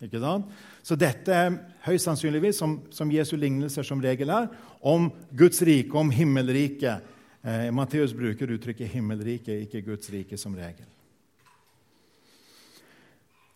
Ikke 0.00 0.20
sant? 0.22 0.48
Så 0.82 0.96
dette 0.96 1.34
er 1.36 1.58
høyst 1.84 2.08
sannsynligvis, 2.08 2.56
som, 2.56 2.78
som 2.90 3.10
Jesu 3.12 3.34
lignelser 3.36 3.84
som 3.86 4.00
regel 4.00 4.32
er, 4.32 4.48
om 4.80 5.10
Guds 5.36 5.60
rike, 5.66 5.92
om 5.98 6.08
himmelriket. 6.14 7.04
Eh, 7.44 7.68
Matteus 7.72 8.14
bruker 8.16 8.54
uttrykket 8.56 8.88
'himmelriket', 8.88 9.66
ikke 9.66 9.84
Guds 9.84 10.10
rike 10.12 10.38
som 10.40 10.56
regel. 10.56 10.88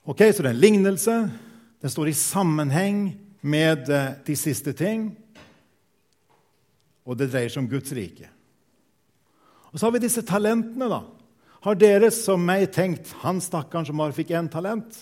Ok, 0.04 0.18
Så 0.18 0.42
det 0.42 0.46
er 0.46 0.54
en 0.54 0.60
lignelse. 0.60 1.30
Den 1.82 1.90
står 1.90 2.06
i 2.06 2.12
sammenheng 2.12 3.20
med 3.40 3.88
eh, 3.88 4.12
de 4.26 4.36
siste 4.36 4.72
ting. 4.72 5.16
Og 7.04 7.18
det 7.18 7.30
dreier 7.32 7.48
seg 7.48 7.64
om 7.64 7.68
Guds 7.68 7.92
rike. 7.92 8.28
Og 9.74 9.80
så 9.80 9.88
har 9.88 9.96
vi 9.96 10.04
disse 10.04 10.22
talentene. 10.22 10.86
da. 10.86 11.02
Har 11.66 11.74
dere 11.74 12.12
som 12.14 12.44
meg 12.46 12.68
tenkt 12.70 13.10
han 13.24 13.40
stakkaren 13.42 13.88
som 13.88 13.98
bare 13.98 14.14
fikk 14.14 14.30
én 14.30 14.46
talent? 14.48 15.00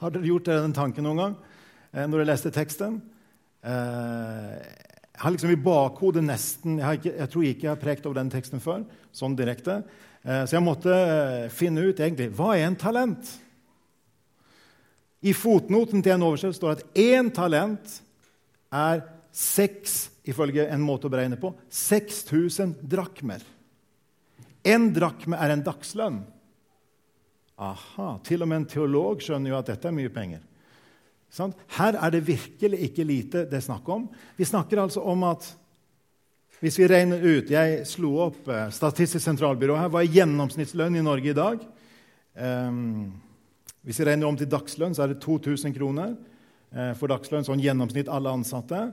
Har 0.00 0.14
dere 0.14 0.24
gjort 0.24 0.46
dere 0.48 0.62
den 0.64 0.76
tanken 0.76 1.04
noen 1.04 1.20
gang 1.20 1.34
eh, 1.92 2.06
når 2.06 2.22
dere 2.22 2.30
leste 2.30 2.52
teksten? 2.54 3.02
Eh, 3.60 4.54
jeg 5.16 5.22
har 5.22 5.32
liksom 5.32 5.52
i 5.52 5.58
bakhodet 5.60 6.22
nesten 6.24 6.76
Jeg, 6.78 7.00
ikke, 7.00 7.12
jeg 7.16 7.30
tror 7.32 7.44
ikke 7.48 7.66
jeg 7.66 7.72
har 7.72 7.80
prekt 7.80 8.06
over 8.06 8.18
den 8.20 8.30
teksten 8.32 8.62
før. 8.64 8.84
sånn 9.12 9.36
direkte. 9.36 9.82
Eh, 10.24 10.44
så 10.46 10.56
jeg 10.56 10.64
måtte 10.64 10.92
eh, 10.92 11.48
finne 11.52 11.84
ut 11.84 12.00
egentlig 12.00 12.30
hva 12.32 12.54
er 12.56 12.70
en 12.70 12.78
talent. 12.80 13.32
I 15.20 15.34
fotnoten 15.36 16.00
til 16.00 16.14
en 16.14 16.24
oversettelse 16.24 16.60
står 16.60 16.78
at 16.78 16.96
én 16.96 17.28
talent 17.34 18.00
er 18.72 19.04
seks, 19.36 20.08
ifølge 20.24 20.64
en 20.70 20.84
måte 20.84 21.08
å 21.08 21.12
beregne 21.12 21.36
på, 21.40 21.52
6000 21.68 22.78
drakmer. 22.88 23.44
Én 24.66 24.90
drakme 24.94 25.38
er 25.38 25.54
en 25.54 25.62
dagslønn. 25.64 26.24
Aha, 27.56 28.08
Til 28.26 28.42
og 28.42 28.50
med 28.50 28.62
en 28.62 28.68
teolog 28.68 29.22
skjønner 29.24 29.52
jo 29.52 29.58
at 29.60 29.70
dette 29.70 29.88
er 29.88 29.94
mye 29.96 30.12
penger. 30.12 30.42
Her 31.76 31.98
er 32.00 32.12
det 32.14 32.24
virkelig 32.26 32.80
ikke 32.88 33.04
lite 33.04 33.44
det 33.50 33.58
er 33.58 33.64
snakk 33.64 33.88
om. 33.92 34.06
Vi 34.36 34.44
snakker 34.48 34.80
altså 34.80 35.02
om 35.04 35.24
at 35.28 35.46
hvis 36.62 36.78
vi 36.80 36.86
regner 36.88 37.20
ut 37.20 37.50
Jeg 37.52 37.82
slo 37.84 38.14
opp 38.24 38.46
eh, 38.48 38.70
Statistisk 38.72 39.20
sentralbyrå 39.20 39.74
her. 39.76 39.90
Hva 39.92 40.00
er 40.00 40.14
gjennomsnittslønn 40.14 40.96
i 40.96 41.04
Norge 41.04 41.28
i 41.28 41.36
dag? 41.36 41.66
Um, 42.36 43.10
hvis 43.84 44.00
vi 44.00 44.06
regner 44.08 44.28
om 44.28 44.38
til 44.40 44.48
dagslønn, 44.48 44.94
så 44.96 45.04
er 45.04 45.12
det 45.12 45.20
2000 45.22 45.74
kroner 45.76 46.14
eh, 46.72 46.94
for 46.96 47.12
dagslønn. 47.12 47.44
sånn 47.44 47.60
gjennomsnitt 47.62 48.08
alle 48.08 48.32
ansatte. 48.32 48.88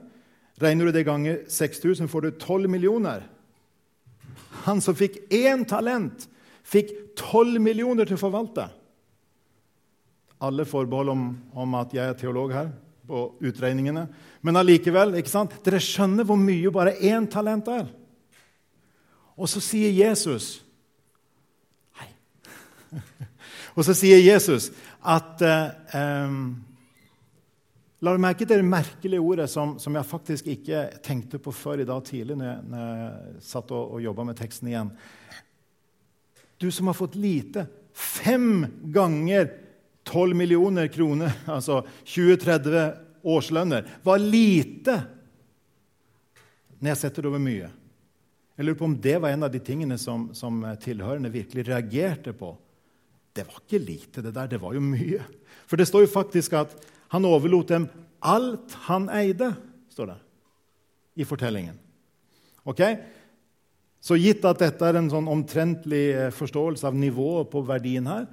Regner 0.61 0.85
du 0.85 0.95
det 0.95 1.05
ganger 1.07 1.39
6000, 1.49 2.11
får 2.11 2.27
du 2.27 2.29
12 2.35 2.69
millioner. 2.69 3.23
Han 4.67 4.81
som 4.83 4.95
fikk 4.95 5.19
én 5.33 5.65
talent, 5.67 6.27
fikk 6.63 6.93
12 7.19 7.59
millioner 7.61 8.07
til 8.07 8.17
å 8.17 8.21
forvalte. 8.21 8.67
Alle 10.43 10.65
forbehold 10.67 11.13
om, 11.13 11.27
om 11.55 11.75
at 11.79 11.93
jeg 11.95 12.09
er 12.09 12.19
teolog 12.19 12.53
her 12.55 12.71
på 13.07 13.25
utregningene. 13.43 14.07
Men 14.41 14.59
allikevel, 14.59 15.17
ikke 15.19 15.31
sant? 15.31 15.55
dere 15.65 15.81
skjønner 15.83 16.27
hvor 16.27 16.39
mye 16.39 16.71
bare 16.73 16.95
én 17.03 17.27
talent 17.31 17.69
er. 17.71 17.87
Og 19.33 19.49
så 19.49 19.63
sier 19.63 19.91
Jesus 19.93 20.59
Hei. 21.97 22.09
Og 23.75 23.85
så 23.87 23.95
sier 23.97 24.21
Jesus 24.21 24.69
at 25.01 25.41
eh, 25.41 25.97
um, 26.27 26.53
La 28.03 28.11
du 28.11 28.19
merke 28.19 28.43
til 28.43 28.59
det 28.59 28.67
merkelige 28.67 29.23
ordet 29.23 29.45
som, 29.47 29.77
som, 29.79 29.95
jeg 29.95 30.09
faktisk 30.09 30.47
ikke 30.51 30.79
tenkte 31.05 31.39
på 31.39 31.53
før 31.55 31.79
i 31.79 31.87
dag 31.87 32.01
tidlig 32.03 32.35
når 32.35 32.49
jeg, 32.49 32.63
når 32.73 32.81
jeg 32.89 33.43
satt 33.47 33.71
og, 33.71 33.93
og 33.95 34.03
jobba 34.03 34.25
med 34.27 34.39
teksten 34.39 34.67
igjen. 34.67 34.89
Du 36.59 36.67
som 36.67 36.89
har 36.91 36.97
fått 36.97 37.15
lite. 37.15 37.63
Fem 37.95 38.65
ganger 38.91 39.53
12 40.03 40.35
millioner 40.35 40.91
kroner, 40.91 41.31
altså 41.55 41.79
20-30 42.03 43.23
årslønner, 43.23 43.87
var 44.03 44.19
lite 44.19 44.99
når 46.83 46.91
jeg 46.91 47.01
setter 47.05 47.29
over 47.29 47.39
mye. 47.39 47.69
Jeg 48.59 48.67
lurer 48.67 48.81
på 48.81 48.89
om 48.89 48.99
det 48.99 49.15
var 49.23 49.31
en 49.31 49.47
av 49.47 49.53
de 49.53 49.63
tingene 49.63 49.95
som, 49.97 50.27
som 50.35 50.59
tilhørende 50.83 51.31
virkelig 51.31 51.69
reagerte 51.69 52.35
på. 52.35 52.51
Det 53.31 53.47
var 53.47 53.63
ikke 53.63 53.79
lite, 53.79 54.19
det 54.19 54.35
der. 54.35 54.51
Det 54.51 54.59
var 54.59 54.75
jo 54.75 54.83
mye. 54.83 55.23
For 55.63 55.79
det 55.79 55.87
står 55.87 56.03
jo 56.03 56.17
faktisk 56.19 56.59
at 56.59 56.75
han 57.13 57.25
overlot 57.29 57.69
dem 57.69 57.87
alt 58.23 58.73
han 58.87 59.09
eide, 59.13 59.51
står 59.93 60.13
det 60.13 60.19
i 61.21 61.25
fortellingen. 61.27 61.75
Ok? 62.65 62.81
Så 64.03 64.17
gitt 64.17 64.45
at 64.47 64.61
dette 64.63 64.87
er 64.87 64.97
en 64.97 65.11
sånn 65.11 65.29
omtrentlig 65.31 66.05
eh, 66.15 66.31
forståelse 66.33 66.87
av 66.89 66.97
nivået 66.97 67.51
på 67.51 67.61
verdien 67.63 68.07
her 68.09 68.25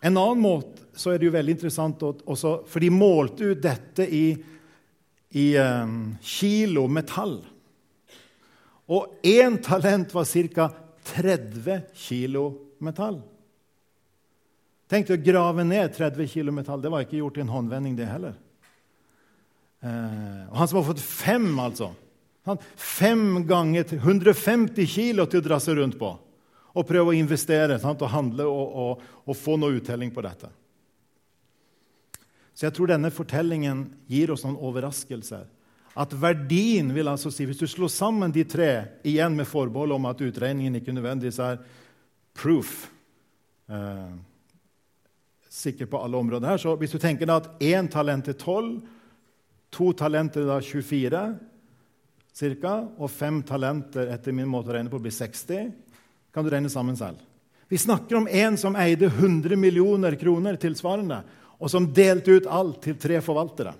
En 0.00 0.16
annen 0.16 0.40
måte 0.40 0.86
så 0.96 1.12
er 1.12 1.18
det 1.18 1.28
jo 1.28 1.34
veldig 1.34 1.56
interessant 1.56 2.04
også, 2.06 2.62
For 2.68 2.84
de 2.84 2.92
målte 2.92 3.50
ut 3.50 3.60
dette 3.64 4.06
i, 4.06 4.26
i 5.36 5.46
um, 5.58 6.14
kilo 6.22 6.86
metall. 6.88 7.40
Og 8.86 9.18
én 9.26 9.58
talent 9.64 10.14
var 10.14 10.28
ca. 10.54 10.68
30 11.16 11.90
kilo 11.96 12.46
metall. 12.78 13.18
Tenk 14.90 15.08
deg 15.08 15.18
å 15.18 15.26
grave 15.26 15.64
ned 15.66 15.94
30 15.96 16.28
kg 16.30 16.52
metall. 16.54 16.82
Det 16.82 16.92
var 16.92 17.02
ikke 17.02 17.18
gjort 17.18 17.40
i 17.40 17.42
en 17.42 17.50
håndvending, 17.50 17.96
det 17.98 18.06
heller. 18.06 18.36
Eh, 19.82 20.44
og 20.50 20.60
han 20.60 20.68
som 20.70 20.78
har 20.78 20.86
fått 20.86 21.02
fem, 21.02 21.48
altså. 21.58 21.90
Han, 22.46 22.60
fem 22.78 23.42
ganger 23.48 23.96
150 23.98 24.86
kg 24.86 25.26
til 25.26 25.42
å 25.42 25.46
dra 25.48 25.58
seg 25.62 25.80
rundt 25.80 25.98
på 25.98 26.12
og 26.76 26.84
prøve 26.84 27.14
å 27.14 27.16
investere 27.16 27.78
sant, 27.80 28.02
og 28.04 28.12
handle 28.12 28.44
og, 28.50 28.78
og, 28.82 29.04
og, 29.24 29.36
få 29.36 29.56
noe 29.56 29.78
uttelling 29.78 30.10
på 30.12 30.20
dette. 30.26 30.50
Så 32.52 32.66
jeg 32.66 32.74
tror 32.76 32.90
denne 32.90 33.08
fortellingen 33.12 33.86
gir 34.12 34.32
oss 34.32 34.44
noen 34.44 34.58
overraskelser. 34.60 35.46
At 35.96 36.12
verdien 36.20 36.90
vil 36.92 37.08
altså 37.08 37.32
si, 37.32 37.46
Hvis 37.48 37.62
du 37.62 37.66
slår 37.68 37.88
sammen 37.92 38.32
de 38.32 38.44
tre, 38.44 39.00
igjen 39.08 39.36
med 39.36 39.48
forbehold 39.48 39.96
om 39.96 40.08
at 40.10 40.20
utregningen 40.20 40.76
ikke 40.76 40.92
nødvendigvis 40.92 41.40
er 41.40 41.62
proof 42.36 42.90
eh, 43.72 44.12
sikker 45.56 45.88
på 45.88 46.00
alle 46.02 46.18
områder 46.20 46.52
her. 46.52 46.60
Så 46.60 46.74
hvis 46.76 46.92
du 46.92 47.00
tenker 47.00 47.30
at 47.32 47.48
én 47.64 47.88
talent 47.92 48.28
er 48.28 48.36
12, 48.36 48.74
to 49.72 49.92
talenter 49.96 50.44
er 50.44 50.50
da 50.50 50.58
24 50.60 51.22
cirka, 52.36 52.74
og 53.00 53.10
fem 53.10 53.40
talenter 53.46 54.10
etter 54.12 54.36
min 54.36 54.50
måte 54.50 54.70
å 54.70 54.76
regne 54.76 54.92
på 54.92 55.00
blir 55.00 55.14
60, 55.14 55.72
kan 56.34 56.44
du 56.44 56.52
regne 56.52 56.72
sammen 56.72 56.98
selv. 56.98 57.22
Vi 57.68 57.80
snakker 57.80 58.20
om 58.20 58.28
en 58.28 58.58
som 58.60 58.76
eide 58.78 59.08
100 59.08 59.56
millioner 59.58 60.14
kroner 60.20 60.58
tilsvarende, 60.60 61.22
og 61.56 61.72
som 61.72 61.88
delte 61.96 62.36
ut 62.36 62.50
alt 62.52 62.82
til 62.84 62.98
tre 63.00 63.22
forvaltere. 63.24 63.72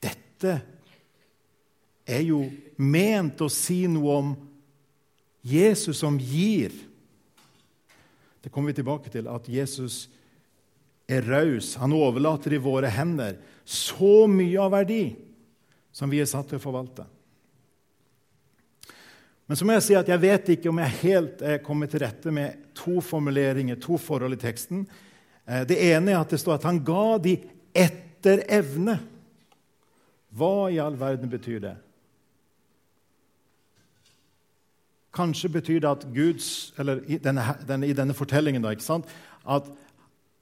Dette 0.00 0.56
er 2.08 2.24
jo 2.24 2.40
ment 2.80 3.44
å 3.44 3.52
si 3.52 3.82
noe 3.90 4.16
om 4.22 4.34
Jesus 5.46 6.00
som 6.00 6.16
gir. 6.18 6.72
Det 8.46 8.52
kommer 8.54 8.70
vi 8.70 8.78
tilbake 8.78 9.10
til, 9.10 9.26
at 9.26 9.48
Jesus 9.50 10.04
er 11.10 11.24
raus. 11.26 11.72
Han 11.82 11.90
overlater 11.96 12.54
i 12.54 12.60
våre 12.62 12.86
hender 12.94 13.40
så 13.66 14.28
mye 14.30 14.60
av 14.62 14.70
verdi 14.70 15.00
som 15.90 16.12
vi 16.12 16.20
er 16.22 16.28
satt 16.30 16.52
til 16.52 16.60
å 16.60 16.62
forvalte. 16.62 17.08
Men 19.50 19.58
så 19.58 19.66
må 19.66 19.74
jeg 19.74 19.84
si 19.88 19.96
at 19.98 20.12
jeg 20.12 20.22
vet 20.22 20.52
ikke 20.54 20.70
om 20.70 20.78
jeg 20.78 20.98
helt 21.00 21.42
er 21.42 21.58
kommet 21.66 21.90
til 21.90 22.04
rette 22.04 22.30
med 22.34 22.70
to 22.78 23.00
formuleringer, 23.02 23.82
to 23.82 23.98
forhold 23.98 24.38
i 24.38 24.40
teksten. 24.46 24.86
Eh, 25.42 25.66
det 25.66 25.82
ene 25.88 26.14
er 26.14 26.20
at 26.20 26.30
det 26.30 26.38
står 26.38 26.60
at 26.60 26.70
han 26.70 26.78
ga 26.86 27.18
de 27.26 27.34
etter 27.74 28.44
evne. 28.46 29.00
Hva 30.38 30.68
i 30.70 30.78
all 30.82 30.94
verden 31.02 31.34
betyr 31.34 31.66
det? 31.66 31.74
Kanskje 35.16 35.50
betyr 35.56 35.80
det 35.80 35.90
at 35.90 36.06
Guds 36.12 36.74
Eller 36.78 37.00
i 37.08 37.18
denne, 37.22 37.44
denne, 37.66 37.88
i 37.88 37.96
denne 37.96 38.14
fortellingen, 38.16 38.64
da, 38.64 38.74
at 39.46 39.68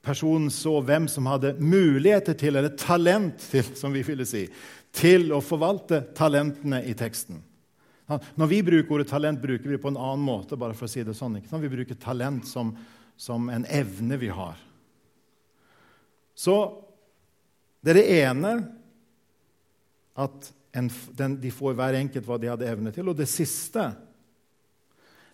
personen 0.04 0.50
så 0.52 0.78
hvem 0.84 1.06
som 1.08 1.26
hadde 1.30 1.54
muligheter 1.60 2.36
til, 2.36 2.58
eller 2.58 2.76
talent 2.76 3.40
til, 3.50 3.64
som 3.78 3.94
vi 3.94 4.02
ville 4.04 4.26
si, 4.28 4.44
til 4.94 5.32
å 5.32 5.40
forvalte 5.44 6.02
talentene 6.16 6.82
i 6.84 6.94
teksten. 6.98 7.40
Når 8.36 8.50
vi 8.50 8.60
bruker 8.66 8.98
ordet 8.98 9.08
talent, 9.08 9.40
bruker 9.40 9.64
vi 9.64 9.78
det 9.78 9.82
på 9.82 9.88
en 9.88 10.00
annen 10.00 10.24
måte. 10.24 10.58
bare 10.60 10.76
for 10.76 10.84
å 10.84 10.92
si 10.92 11.02
det 11.02 11.16
sånn. 11.16 11.38
Ikke 11.38 11.48
sant? 11.48 11.64
Vi 11.64 11.72
bruker 11.72 11.96
talent 11.96 12.46
som, 12.48 12.74
som 13.16 13.48
en 13.48 13.64
evne 13.64 14.18
vi 14.20 14.28
har. 14.28 14.60
Så 16.36 16.56
det 17.80 17.94
er 17.94 18.00
det 18.00 18.18
ene 18.26 18.52
at 20.20 20.52
en, 20.74 20.90
den, 21.16 21.38
de 21.40 21.52
får 21.54 21.76
hver 21.78 21.96
enkelt 21.96 22.26
hva 22.28 22.38
de 22.40 22.50
hadde 22.50 22.68
evne 22.68 22.92
til. 22.92 23.08
Og 23.08 23.16
det 23.16 23.28
siste 23.30 23.88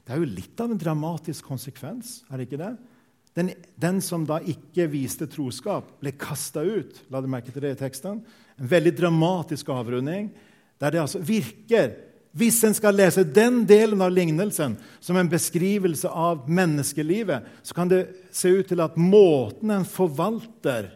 det 0.05 0.15
er 0.15 0.23
jo 0.23 0.31
litt 0.31 0.61
av 0.63 0.73
en 0.73 0.81
dramatisk 0.81 1.47
konsekvens, 1.47 2.21
er 2.31 2.41
det 2.41 2.49
ikke 2.49 2.61
det? 2.61 2.75
Den, 3.39 3.51
den 3.79 4.01
som 4.03 4.25
da 4.27 4.41
ikke 4.43 4.89
viste 4.91 5.29
troskap, 5.31 5.93
ble 6.03 6.11
kasta 6.19 6.65
ut. 6.67 6.97
La 7.13 7.21
du 7.23 7.29
merke 7.31 7.53
til 7.55 7.63
det 7.63 7.77
i 7.77 7.81
teksten? 7.85 8.23
En 8.59 8.71
veldig 8.71 8.93
dramatisk 8.99 9.71
avrunding, 9.71 10.33
der 10.83 10.95
det 10.95 11.05
altså 11.05 11.21
virker 11.23 11.93
Hvis 12.31 12.61
en 12.63 12.75
skal 12.79 12.95
lese 12.95 13.25
den 13.27 13.65
delen 13.67 13.99
av 14.07 14.13
lignelsen 14.15 14.77
som 15.03 15.17
en 15.19 15.29
beskrivelse 15.29 16.07
av 16.07 16.45
menneskelivet, 16.47 17.43
så 17.67 17.75
kan 17.75 17.91
det 17.91 18.05
se 18.31 18.53
ut 18.55 18.69
til 18.71 18.79
at 18.85 18.95
måten 18.95 19.73
en 19.75 19.83
forvalter 19.83 20.93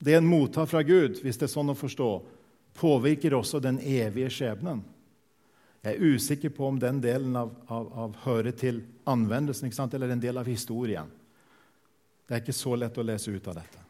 det 0.00 0.14
en 0.14 0.26
mottar 0.26 0.66
fra 0.66 0.82
Gud, 0.82 1.20
hvis 1.20 1.36
det 1.36 1.44
er 1.46 1.52
sånn 1.52 1.70
å 1.70 1.76
forstå, 1.76 2.08
påvirker 2.80 3.34
også 3.36 3.60
den 3.60 3.76
evige 3.84 4.30
skjebnen. 4.32 4.80
Jeg 5.80 5.96
er 5.96 6.14
usikker 6.14 6.52
på 6.52 6.66
om 6.68 6.78
den 6.80 7.00
delen 7.00 7.36
av, 7.40 7.52
av, 7.72 7.86
av 7.92 8.16
hører 8.26 8.52
til 8.52 8.82
anvendelsen 9.08 9.72
eller 9.72 10.12
en 10.12 10.20
del 10.20 10.38
av 10.38 10.48
historien. 10.48 11.08
Det 12.28 12.36
er 12.36 12.42
ikke 12.42 12.54
så 12.54 12.76
lett 12.76 12.98
å 12.98 13.04
lese 13.06 13.32
ut 13.32 13.48
av 13.48 13.56
dette. 13.56 13.80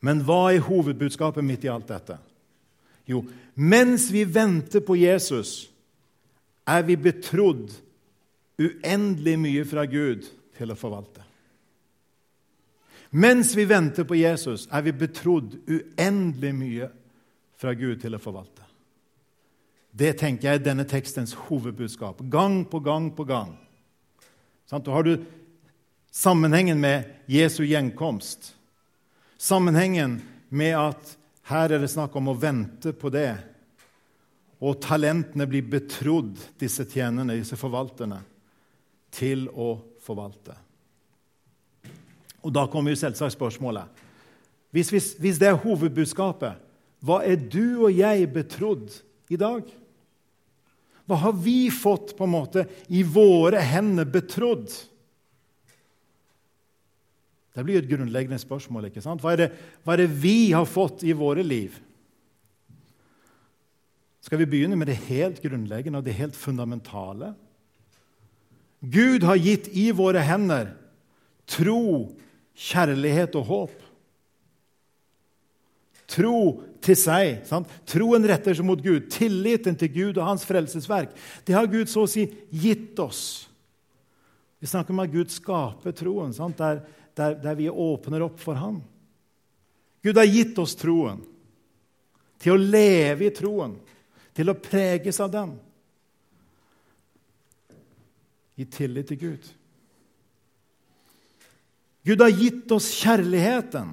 Men 0.00 0.22
hva 0.24 0.48
er 0.54 0.64
hovedbudskapet 0.64 1.44
midt 1.44 1.66
i 1.68 1.70
alt 1.70 1.90
dette? 1.90 2.16
Jo, 3.04 3.20
mens 3.54 4.08
vi 4.10 4.24
venter 4.24 4.80
på 4.80 4.96
Jesus, 4.96 5.68
er 6.64 6.82
vi 6.88 6.96
betrodd 6.96 7.74
uendelig 8.60 9.36
mye 9.40 9.66
fra 9.68 9.84
Gud 9.84 10.24
til 10.56 10.72
å 10.72 10.78
forvalte. 10.78 11.26
Mens 13.10 13.52
vi 13.58 13.66
venter 13.66 14.06
på 14.06 14.16
Jesus, 14.16 14.68
er 14.70 14.84
vi 14.86 14.94
betrodd 14.94 15.56
uendelig 15.66 16.52
mye 16.54 16.90
fra 17.60 17.74
Gud 17.76 18.00
til 18.00 18.16
å 18.16 18.22
forvalte. 18.22 18.64
Det 19.90 20.14
tenker 20.20 20.48
jeg 20.48 20.60
er 20.60 20.64
denne 20.64 20.86
tekstens 20.88 21.34
hovedbudskap. 21.48 22.22
Gang 22.30 22.62
på 22.70 22.80
gang 22.80 23.10
på 23.12 23.26
gang. 23.28 23.56
Da 24.70 24.80
har 24.94 25.02
du 25.02 25.16
sammenhengen 26.14 26.80
med 26.80 27.10
Jesu 27.26 27.64
gjenkomst. 27.66 28.52
Sammenhengen 29.36 30.20
med 30.48 30.76
at 30.78 31.16
her 31.50 31.74
er 31.74 31.82
det 31.82 31.90
snakk 31.90 32.14
om 32.16 32.30
å 32.30 32.38
vente 32.38 32.94
på 32.94 33.10
det. 33.10 33.34
Og 34.60 34.78
talentene 34.84 35.46
blir 35.48 35.66
betrodd, 35.66 36.36
disse 36.60 36.84
tjenerne, 36.86 37.38
disse 37.40 37.58
forvalterne, 37.58 38.20
til 39.10 39.48
å 39.50 39.72
forvalte. 40.04 40.54
Og 42.46 42.52
Da 42.54 42.66
kommer 42.70 42.94
jo 42.94 43.00
selvsagt 43.00 43.34
spørsmålet. 43.34 43.88
Hvis, 44.70 44.92
hvis, 44.94 45.14
hvis 45.18 45.40
det 45.40 45.48
er 45.50 45.58
hovedbudskapet, 45.58 46.69
hva 47.04 47.22
er 47.24 47.40
du 47.40 47.86
og 47.86 47.94
jeg 47.96 48.28
betrodd 48.34 48.92
i 49.32 49.38
dag? 49.40 49.64
Hva 51.08 51.18
har 51.24 51.34
vi 51.42 51.70
fått 51.74 52.12
på 52.18 52.26
en 52.26 52.34
måte 52.34 52.66
i 52.92 53.02
våre 53.02 53.62
hender 53.64 54.06
betrodd? 54.06 54.68
Det 57.50 57.64
blir 57.66 57.80
et 57.80 57.88
grunnleggende 57.90 58.38
spørsmål. 58.38 58.88
ikke 58.88 59.02
sant? 59.02 59.22
Hva 59.24 59.34
er, 59.34 59.40
det, 59.42 59.48
hva 59.82 59.96
er, 59.96 60.04
det, 60.04 60.20
vi 60.22 60.52
har 60.54 60.68
fått 60.68 61.02
i 61.02 61.16
våre 61.16 61.42
liv? 61.42 61.80
Skal 64.22 64.38
vi 64.42 64.48
begynne 64.52 64.78
med 64.78 64.92
det 64.92 65.00
helt 65.08 65.40
grunnleggende 65.42 65.98
og 65.98 66.06
det 66.06 66.14
helt 66.20 66.38
fundamentale? 66.38 67.32
Gud 68.80 69.26
har 69.26 69.40
gitt 69.40 69.66
i 69.76 69.90
våre 69.92 70.22
hender 70.24 70.76
tro, 71.50 72.12
kjærlighet 72.54 73.34
og 73.40 73.48
håp. 73.48 73.76
Tro 76.10 76.60
til 76.82 76.98
seg. 76.98 77.44
Sant? 77.46 77.70
Troen 77.88 78.24
retter 78.26 78.56
seg 78.56 78.66
mot 78.66 78.80
Gud. 78.82 79.06
Tilliten 79.12 79.76
til 79.78 79.92
Gud 79.94 80.18
og 80.18 80.26
hans 80.26 80.46
frelsesverk. 80.48 81.12
Det 81.46 81.54
har 81.54 81.70
Gud 81.70 81.90
så 81.90 82.04
å 82.06 82.10
si 82.10 82.26
gitt 82.50 82.98
oss. 83.02 83.22
Vi 84.60 84.68
snakker 84.68 84.92
om 84.92 85.04
at 85.04 85.12
Gud 85.12 85.30
skaper 85.32 85.94
troen. 85.96 86.34
Der, 86.58 86.82
der, 87.16 87.36
der 87.40 87.58
vi 87.58 87.70
åpner 87.70 88.26
opp 88.26 88.40
for 88.42 88.58
ham. 88.58 88.80
Gud 90.02 90.18
har 90.18 90.28
gitt 90.28 90.58
oss 90.58 90.74
troen 90.80 91.22
til 92.40 92.56
å 92.56 92.60
leve 92.60 93.26
i 93.28 93.34
troen, 93.36 93.74
til 94.32 94.48
å 94.48 94.56
preges 94.56 95.18
av 95.20 95.28
den. 95.32 95.50
I 98.56 98.64
tillit 98.64 99.10
til 99.12 99.20
Gud. 99.20 99.48
Gud 102.08 102.24
har 102.24 102.32
gitt 102.32 102.72
oss 102.72 102.88
kjærligheten 102.96 103.92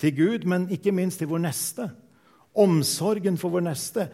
til 0.00 0.14
Gud, 0.16 0.46
men 0.50 0.68
ikke 0.74 0.92
minst 0.92 1.20
til 1.22 1.30
vår 1.30 1.42
neste. 1.46 1.88
Omsorgen 2.54 3.38
for 3.40 3.54
vår 3.54 3.66
neste. 3.68 4.08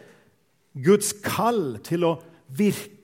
Guds 0.73 1.11
kall 1.25 1.79
til 1.85 2.05
å 2.07 2.15
virke 2.57 3.01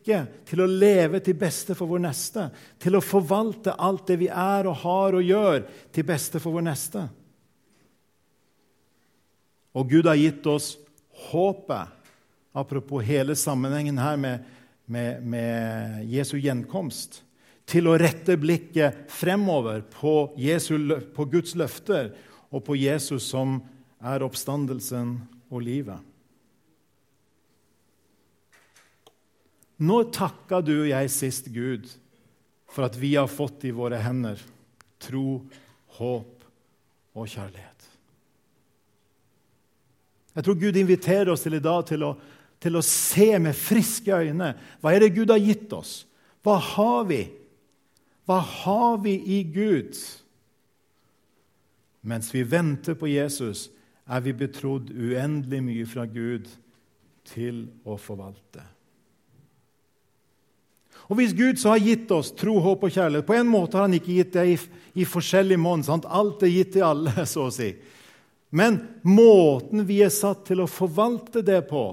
til 0.47 0.63
å 0.63 0.69
leve 0.69 1.19
til 1.23 1.35
beste 1.39 1.75
for 1.75 1.89
vår 1.89 2.01
neste, 2.05 2.47
til 2.79 2.95
å 2.95 3.03
forvalte 3.03 3.75
alt 3.75 4.07
det 4.07 4.19
vi 4.21 4.29
er 4.31 4.69
og 4.69 4.79
har 4.83 5.17
og 5.17 5.25
gjør, 5.25 5.65
til 5.91 6.07
beste 6.07 6.39
for 6.39 6.55
vår 6.55 6.67
neste. 6.69 7.03
Og 9.77 9.89
Gud 9.91 10.07
har 10.09 10.17
gitt 10.17 10.47
oss 10.49 10.75
håpet, 11.27 11.93
apropos 12.57 13.05
hele 13.05 13.35
sammenhengen 13.37 13.99
her 14.01 14.15
med, 14.17 14.45
med, 14.85 15.21
med 15.21 16.07
Jesu 16.09 16.37
gjenkomst, 16.39 17.21
til 17.67 17.89
å 17.91 17.97
rette 17.99 18.37
blikket 18.39 19.09
fremover 19.11 19.83
på, 19.91 20.31
Jesu, 20.39 20.77
på 21.13 21.27
Guds 21.27 21.51
løfter 21.59 22.13
og 22.51 22.63
på 22.65 22.77
Jesus 22.79 23.27
som 23.31 23.59
er 23.99 24.23
oppstandelsen 24.25 25.17
og 25.49 25.63
livet. 25.65 25.99
Når 29.77 30.09
takka 30.15 30.61
du 30.65 30.73
og 30.79 30.89
jeg 30.89 31.13
sist 31.13 31.51
Gud 31.53 31.85
for 32.73 32.87
at 32.87 32.97
vi 32.97 33.13
har 33.15 33.29
fått 33.29 33.67
i 33.67 33.73
våre 33.75 33.99
hender 34.01 34.41
tro, 35.01 35.43
håp 35.99 36.47
og 37.17 37.29
kjærlighet? 37.29 37.77
Jeg 40.37 40.45
tror 40.45 40.57
Gud 40.61 40.77
inviterer 40.77 41.31
oss 41.33 41.45
til 41.45 41.57
i 41.57 41.63
dag 41.63 41.85
til 41.89 42.03
å, 42.05 42.11
til 42.61 42.77
å 42.77 42.85
se 42.85 43.31
med 43.41 43.57
friske 43.57 44.13
øyne. 44.13 44.51
Hva 44.81 44.93
er 44.93 45.05
det 45.05 45.15
Gud 45.15 45.33
har 45.33 45.41
gitt 45.41 45.73
oss? 45.73 46.03
Hva 46.45 46.57
har 46.61 47.07
vi? 47.09 47.23
Hva 48.29 48.37
har 48.41 48.99
vi 49.01 49.15
i 49.37 49.39
Gud? 49.49 49.97
Mens 52.01 52.29
vi 52.33 52.43
venter 52.43 52.95
på 52.95 53.09
Jesus, 53.09 53.67
er 54.07 54.23
vi 54.23 54.33
betrodd 54.37 54.91
uendelig 54.93 55.61
mye 55.63 55.85
fra 55.89 56.05
Gud 56.07 56.47
til 57.27 57.65
å 57.83 57.97
forvalte. 57.99 58.63
Og 61.07 61.19
Hvis 61.19 61.35
Gud 61.35 61.59
så 61.59 61.73
har 61.73 61.83
gitt 61.83 62.11
oss 62.11 62.33
tro, 62.35 62.57
håp 62.59 62.81
og 62.83 62.91
kjærlighet 62.91 63.27
På 63.27 63.35
en 63.37 63.47
måte 63.47 63.77
har 63.77 63.85
han 63.85 63.95
ikke 63.95 64.17
gitt 64.17 64.33
det 64.35 64.45
i, 64.49 64.55
i 65.03 65.05
forskjellig 65.07 65.59
monn. 65.59 65.85
Alt 65.87 66.43
er 66.43 66.51
gitt 66.51 66.73
til 66.75 66.87
alle, 66.87 67.13
så 67.29 67.47
å 67.47 67.53
si. 67.53 67.71
Men 68.49 68.79
måten 69.03 69.83
vi 69.87 70.01
er 70.03 70.11
satt 70.13 70.45
til 70.47 70.63
å 70.63 70.71
forvalte 70.71 71.43
det 71.43 71.61
på, 71.69 71.89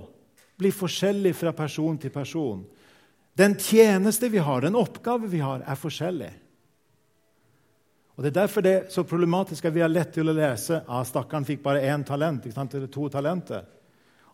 blir 0.58 0.74
forskjellig 0.74 1.34
fra 1.34 1.50
person 1.54 1.98
til 1.98 2.14
person. 2.14 2.62
Den 3.34 3.56
tjeneste 3.58 4.30
vi 4.30 4.38
har, 4.38 4.62
den 4.62 4.78
oppgave 4.78 5.26
vi 5.30 5.40
har, 5.42 5.64
er 5.66 5.78
forskjellig. 5.78 6.30
Og 8.14 8.22
Det 8.22 8.30
er 8.30 8.40
derfor 8.40 8.62
det 8.62 8.72
er 8.72 8.90
så 8.90 9.02
problematisk 9.02 9.64
at 9.66 9.74
vi 9.74 9.82
har 9.82 9.90
lett 9.90 10.12
til 10.14 10.30
å 10.30 10.36
lese 10.36 10.78
at 10.78 10.88
ah, 10.88 11.02
stakkaren 11.06 11.46
fikk 11.46 11.62
bare 11.64 11.82
én 11.82 12.04
talent, 12.06 12.46
eller 12.46 12.86
to 12.86 13.08
talenter. 13.08 13.64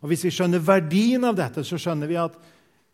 Og 0.00 0.08
Hvis 0.08 0.24
vi 0.24 0.32
skjønner 0.34 0.60
verdien 0.60 1.24
av 1.24 1.36
dette, 1.36 1.64
så 1.64 1.78
skjønner 1.80 2.08
vi 2.10 2.18
at 2.20 2.36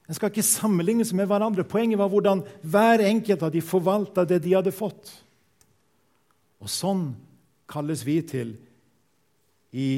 en 0.07 0.15
skal 0.15 0.31
ikke 0.31 0.47
sammenlignes 0.47 1.11
med 1.19 1.27
hverandre. 1.27 1.67
Poenget 1.67 1.99
var 1.99 2.11
hvordan 2.11 2.45
hver 2.63 3.03
enkelt 3.03 3.43
av 3.43 3.51
de 3.51 3.63
forvalta 3.65 4.25
det 4.25 4.39
de 4.45 4.55
hadde 4.55 4.75
fått. 4.75 5.11
Og 6.63 6.71
sånn 6.71 7.09
kalles 7.67 8.05
vi 8.07 8.21
til 8.23 8.55
i 9.75 9.91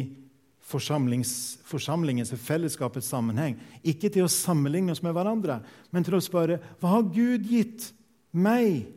forsamlingens 0.68 2.32
og 2.32 2.40
fellesskapets 2.40 3.08
sammenheng. 3.12 3.56
Ikke 3.84 4.10
til 4.12 4.24
å 4.24 4.32
sammenligne 4.32 4.92
oss 4.92 5.04
med 5.04 5.14
hverandre, 5.16 5.60
men 5.92 6.04
til 6.04 6.16
å 6.16 6.24
spørre 6.24 6.58
hva 6.80 6.96
har 6.96 7.06
Gud 7.12 7.44
gitt 7.48 7.90
meg 8.32 8.88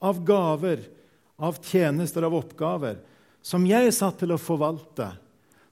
av 0.00 0.20
gaver, 0.24 0.82
av 1.40 1.58
tjenester, 1.64 2.26
av 2.26 2.36
oppgaver, 2.36 3.00
som 3.42 3.64
jeg 3.66 3.88
er 3.88 3.96
satt 3.96 4.20
til 4.20 4.34
å 4.34 4.40
forvalte, 4.40 5.08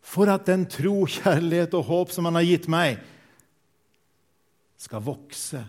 for 0.01 0.31
at 0.33 0.47
den 0.49 0.65
tro, 0.71 1.03
kjærlighet 1.05 1.75
og 1.77 1.89
håp 1.91 2.15
som 2.15 2.29
Han 2.29 2.39
har 2.41 2.47
gitt 2.47 2.69
meg, 2.73 3.03
skal 4.79 5.03
vokse, 5.05 5.61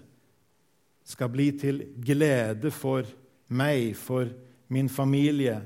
skal 1.03 1.31
bli 1.33 1.49
til 1.59 1.81
glede 1.97 2.71
for 2.71 3.07
meg, 3.49 3.95
for 3.97 4.29
min 4.69 4.89
familie, 4.89 5.57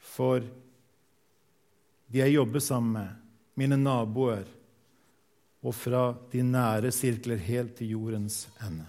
for 0.00 0.42
de 2.08 2.22
jeg 2.22 2.38
jobber 2.38 2.64
sammen 2.64 2.94
med, 2.96 3.16
mine 3.58 3.76
naboer, 3.76 4.46
og 5.58 5.74
fra 5.74 6.12
de 6.32 6.44
nære 6.46 6.92
sirkler 6.94 7.40
helt 7.42 7.74
til 7.78 7.96
jordens 7.96 8.46
ende. 8.64 8.86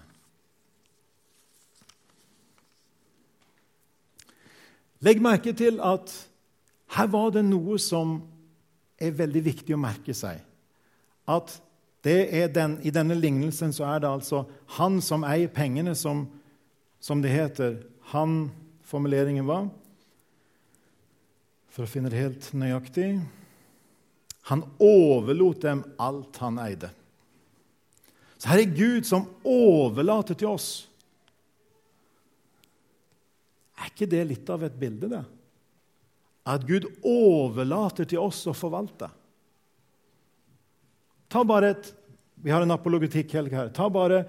Legg 5.00 5.22
merke 5.22 5.52
til 5.56 5.80
at 5.80 6.12
her 6.96 7.08
var 7.08 7.30
det 7.32 7.44
noe 7.46 7.78
som 7.80 8.18
er 9.00 9.16
veldig 9.16 9.42
viktig 9.44 9.74
å 9.76 9.80
merke 9.80 10.14
seg. 10.16 10.42
At 11.30 11.54
den, 12.04 12.78
I 12.82 12.92
denne 12.92 13.16
lignelsen 13.16 13.72
så 13.76 13.86
er 13.92 14.02
det 14.02 14.10
altså 14.10 14.44
han 14.76 15.00
som 15.04 15.24
eier 15.28 15.52
pengene, 15.52 15.94
som, 15.94 16.26
som 17.00 17.22
det 17.22 17.32
heter. 17.32 17.78
Han 18.12 18.50
Formuleringen 18.90 19.46
var 19.46 19.68
For 21.70 21.86
å 21.86 21.90
finne 21.90 22.10
det 22.10 22.18
helt 22.18 22.48
nøyaktig 22.58 23.20
Han 24.50 24.64
overlot 24.82 25.62
dem 25.62 25.84
alt 26.00 26.40
han 26.42 26.58
eide. 26.58 26.90
Så 28.40 28.48
her 28.50 28.62
er 28.64 28.72
Gud 28.74 29.06
som 29.06 29.28
overlater 29.44 30.34
til 30.34 30.48
oss. 30.50 30.88
Er 33.80 33.88
ikke 33.88 34.08
det 34.10 34.24
litt 34.28 34.50
av 34.52 34.64
et 34.66 34.76
bilde, 34.76 35.08
det? 35.08 35.22
At 36.50 36.66
Gud 36.68 36.86
overlater 37.06 38.08
til 38.08 38.20
oss 38.22 38.42
å 38.48 38.56
forvalte. 38.56 39.08
Ta 41.30 41.44
bare 41.46 41.74
et 41.74 41.96
Vi 42.40 42.48
har 42.48 42.62
en 42.64 42.72
apologetikk-helg 42.72 43.52
her. 43.52 43.66
Ta 43.68 43.90
bare 43.92 44.22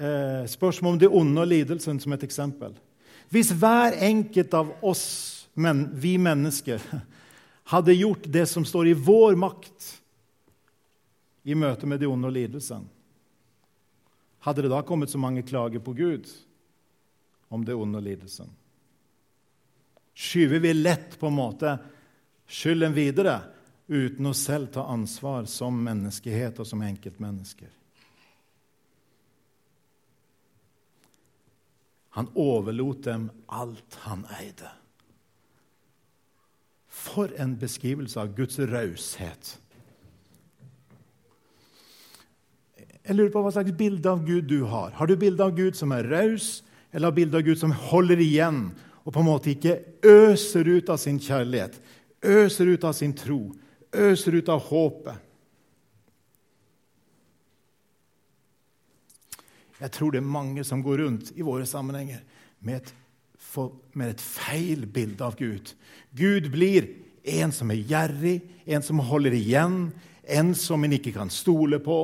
eh, 0.00 0.46
spørsmålet 0.48 0.94
om 0.94 1.00
det 1.02 1.10
onde 1.20 1.42
og 1.42 1.50
lidelsen 1.50 1.98
som 2.00 2.14
et 2.16 2.22
eksempel. 2.24 2.72
Hvis 3.28 3.50
hver 3.52 3.92
enkelt 4.00 4.54
av 4.56 4.70
oss, 4.80 5.02
men, 5.52 5.82
vi 5.92 6.14
mennesker, 6.16 6.80
hadde 7.74 7.98
gjort 7.98 8.24
det 8.24 8.46
som 8.48 8.64
står 8.64 8.88
i 8.88 8.96
vår 8.96 9.36
makt 9.36 9.90
i 11.44 11.52
møte 11.52 11.84
med 11.84 12.00
det 12.00 12.08
onde 12.08 12.30
og 12.30 12.36
lidelsen, 12.38 12.88
hadde 14.48 14.64
det 14.64 14.72
da 14.72 14.80
kommet 14.80 15.12
så 15.12 15.20
mange 15.20 15.44
klager 15.44 15.84
på 15.84 15.92
Gud 15.92 16.32
om 17.52 17.68
det 17.68 17.76
onde 17.76 18.00
og 18.00 18.08
lidelsen? 18.08 18.48
Skyver 20.14 20.58
vi 20.58 20.74
lett 20.74 21.18
på 21.18 21.26
en 21.26 21.38
måte 21.38 21.76
skylden 22.46 22.92
videre 22.94 23.38
uten 23.88 24.28
å 24.28 24.34
selv 24.36 24.72
ta 24.74 24.84
ansvar 24.92 25.46
som 25.50 25.78
menneskehet 25.84 26.60
og 26.60 26.68
som 26.68 26.82
enkeltmennesker. 26.84 27.70
Han 32.12 32.28
overlot 32.36 33.06
dem 33.06 33.30
alt 33.48 33.96
han 34.04 34.26
eide. 34.36 34.68
For 36.92 37.32
en 37.40 37.56
beskrivelse 37.56 38.20
av 38.20 38.34
Guds 38.36 38.58
raushet. 38.60 39.54
Jeg 43.02 43.16
lurer 43.16 43.32
på 43.34 43.40
hva 43.42 43.50
slags 43.54 43.72
bilde 43.74 44.12
av 44.12 44.20
Gud 44.28 44.44
du 44.52 44.60
har. 44.68 44.92
Har 44.94 45.08
du 45.08 45.16
bilde 45.16 45.42
av 45.42 45.56
Gud 45.56 45.74
som 45.74 45.94
er 45.96 46.06
raus, 46.12 46.60
eller 46.92 47.08
har 47.08 47.16
bilde 47.16 47.40
av 47.40 47.48
Gud 47.48 47.58
som 47.58 47.72
holder 47.72 48.20
igjen 48.20 48.66
og 49.02 49.12
på 49.12 49.20
en 49.20 49.26
måte 49.26 49.50
ikke 49.52 49.78
øser 50.06 50.68
ut 50.68 50.90
av 50.92 51.00
sin 51.02 51.18
kjærlighet, 51.22 51.78
øser 52.22 52.70
ut 52.70 52.84
av 52.86 52.94
sin 52.94 53.14
tro, 53.18 53.40
øser 53.92 54.38
ut 54.38 54.50
av 54.52 54.62
håpet. 54.68 55.28
Jeg 59.82 59.90
tror 59.96 60.12
det 60.14 60.20
er 60.22 60.34
mange 60.38 60.62
som 60.64 60.82
går 60.84 61.02
rundt 61.02 61.32
i 61.34 61.42
våre 61.42 61.66
sammenhenger 61.66 62.20
med 62.62 62.78
et, 62.78 62.92
for, 63.34 63.74
med 63.98 64.14
et 64.14 64.22
feil 64.22 64.86
bilde 64.86 65.26
av 65.26 65.34
Gud. 65.34 65.72
Gud 66.14 66.46
blir 66.54 66.86
en 67.26 67.50
som 67.54 67.70
er 67.74 67.82
gjerrig, 67.90 68.36
en 68.66 68.84
som 68.86 69.02
holder 69.02 69.34
igjen, 69.34 69.88
en 70.22 70.54
som 70.54 70.84
en 70.84 70.94
ikke 70.94 71.14
kan 71.16 71.32
stole 71.34 71.82
på. 71.82 71.98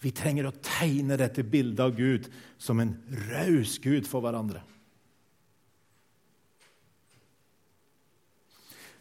Vi 0.00 0.14
trenger 0.14 0.46
å 0.46 0.56
tegne 0.62 1.18
dette 1.18 1.42
bildet 1.42 1.82
av 1.82 1.96
Gud 1.98 2.30
som 2.58 2.78
en 2.80 2.94
raus 3.32 3.80
Gud 3.82 4.06
for 4.08 4.22
hverandre. 4.22 4.62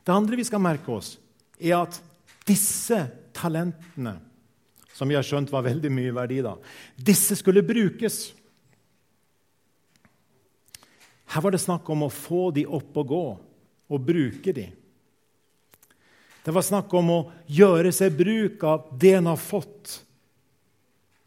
Det 0.04 0.16
andre 0.16 0.40
vi 0.40 0.48
skal 0.48 0.64
merke 0.64 0.92
oss, 0.94 1.18
er 1.60 1.76
at 1.82 2.00
disse 2.48 2.98
talentene, 3.36 4.16
som 4.96 5.08
vi 5.10 5.16
har 5.16 5.26
skjønt 5.26 5.52
var 5.54 5.68
veldig 5.68 5.92
mye 5.94 6.16
verdi 6.16 6.42
da, 6.44 6.56
disse 6.96 7.38
skulle 7.40 7.64
brukes. 7.66 8.32
Her 11.30 11.46
var 11.46 11.54
det 11.54 11.62
snakk 11.62 11.88
om 11.94 12.08
å 12.08 12.12
få 12.14 12.50
de 12.56 12.66
opp 12.66 12.98
og 13.00 13.12
gå 13.14 13.24
og 13.90 14.06
bruke 14.06 14.54
de. 14.56 14.68
Det 16.44 16.54
var 16.56 16.66
snakk 16.66 16.94
om 16.98 17.12
å 17.14 17.20
gjøre 17.52 17.92
seg 17.94 18.16
bruk 18.18 18.64
av 18.66 18.88
det 18.98 19.14
en 19.20 19.30
har 19.30 19.40
fått, 19.40 20.00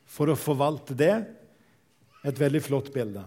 for 0.09 0.29
å 0.33 0.37
forvalte 0.37 0.97
det. 0.99 1.15
Et 2.23 2.39
veldig 2.39 2.61
flott 2.63 2.91
bilde. 2.95 3.23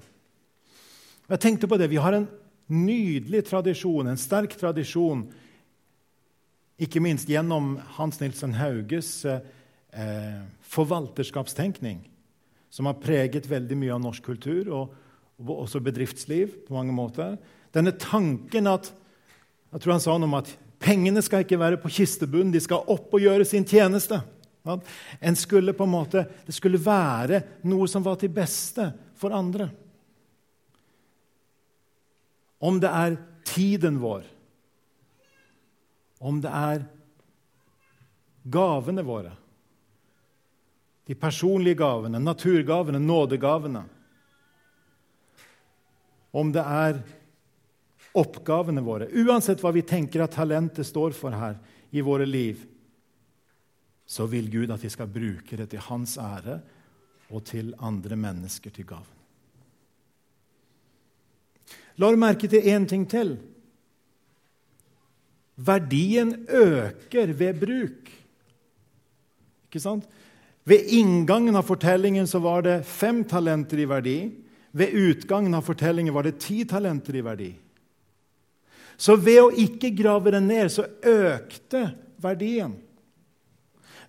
Jeg 1.28 1.42
tenkte 1.42 1.68
på 1.68 1.78
det. 1.80 1.90
Vi 1.92 2.00
har 2.00 2.16
en 2.16 2.28
nydelig 2.72 3.46
tradisjon, 3.50 4.08
en 4.10 4.20
sterk 4.20 4.56
tradisjon 4.58 5.26
ikke 6.82 7.00
minst 7.04 7.30
gjennom 7.32 7.78
Hans 7.96 8.20
Nilsen 8.20 8.56
Hauges 8.58 9.10
eh, 9.26 10.42
forvalterskapstenkning, 10.68 12.02
som 12.70 12.90
har 12.90 13.00
preget 13.00 13.48
veldig 13.48 13.78
mye 13.80 13.94
av 13.96 14.04
norsk 14.04 14.26
kultur 14.26 14.68
og, 14.68 14.96
og, 15.40 15.54
også 15.62 15.80
bedriftsliv 15.84 16.52
på 16.68 16.76
mange 16.76 16.96
måter. 16.96 17.38
Denne 17.76 17.96
tanken 18.00 18.68
at 18.72 18.92
jeg 19.72 19.84
tror 19.84 19.96
han 19.96 20.04
sa 20.04 20.18
noe 20.18 20.30
om 20.30 20.38
at 20.40 20.52
pengene 20.84 21.24
skal 21.24 21.46
ikke 21.46 21.60
være 21.60 21.80
på 21.82 21.92
kistebunnen, 21.92 22.54
de 22.54 22.62
skal 22.64 22.86
opp 22.92 23.16
og 23.16 23.24
gjøre 23.24 23.48
sin 23.48 23.66
tjeneste. 23.68 24.20
En 24.66 25.38
skulle 25.38 25.76
på 25.78 25.86
en 25.86 25.94
måte, 25.94 26.26
Det 26.46 26.54
skulle 26.54 26.82
være 26.82 27.42
noe 27.70 27.88
som 27.88 28.04
var 28.04 28.16
til 28.20 28.34
beste 28.34 28.92
for 29.16 29.36
andre. 29.36 29.70
Om 32.66 32.80
det 32.82 32.90
er 32.90 33.18
tiden 33.46 34.00
vår, 34.02 34.26
om 36.26 36.40
det 36.42 36.50
er 36.50 36.86
gavene 38.50 39.04
våre. 39.06 39.34
De 41.06 41.14
personlige 41.14 41.78
gavene, 41.78 42.18
naturgavene, 42.20 43.00
nådegavene. 43.02 43.84
Om 46.34 46.52
det 46.56 46.64
er 46.66 47.02
oppgavene 48.18 48.82
våre. 48.84 49.10
Uansett 49.14 49.62
hva 49.62 49.74
vi 49.76 49.84
tenker 49.86 50.24
at 50.24 50.34
talentet 50.38 50.88
står 50.88 51.14
for 51.18 51.36
her 51.36 51.60
i 51.94 52.02
våre 52.04 52.26
liv, 52.26 52.64
så 54.06 54.26
vil 54.30 54.50
Gud 54.54 54.74
at 54.74 54.84
vi 54.84 54.92
skal 54.94 55.10
bruke 55.10 55.58
det 55.58 55.70
til 55.74 55.84
hans 55.88 56.18
ære 56.22 56.60
og 57.34 57.46
til 57.46 57.74
andre 57.82 58.18
mennesker 58.20 58.74
til 58.74 58.88
gaven. 58.88 59.25
La 61.98 62.12
du 62.12 62.20
merke 62.20 62.50
til 62.52 62.66
én 62.68 62.88
ting 62.90 63.06
til. 63.10 63.38
Verdien 65.56 66.34
øker 66.50 67.32
ved 67.34 67.60
bruk. 67.62 68.12
Ikke 69.70 69.80
sant? 69.80 70.08
Ved 70.66 70.90
inngangen 70.98 71.56
av 71.56 71.68
fortellingen 71.68 72.28
så 72.28 72.42
var 72.44 72.66
det 72.66 72.80
fem 72.90 73.24
talenter 73.30 73.80
i 73.80 73.88
verdi. 73.88 74.18
Ved 74.76 74.98
utgangen 74.98 75.54
av 75.56 75.64
fortellingen 75.64 76.14
var 76.14 76.26
det 76.28 76.40
ti 76.44 76.64
talenter 76.68 77.16
i 77.16 77.24
verdi. 77.24 77.52
Så 78.98 79.16
ved 79.20 79.42
å 79.44 79.52
ikke 79.52 79.94
grave 79.96 80.34
det 80.36 80.42
ned, 80.44 80.72
så 80.72 80.88
økte 81.04 81.90
verdien. 82.24 82.74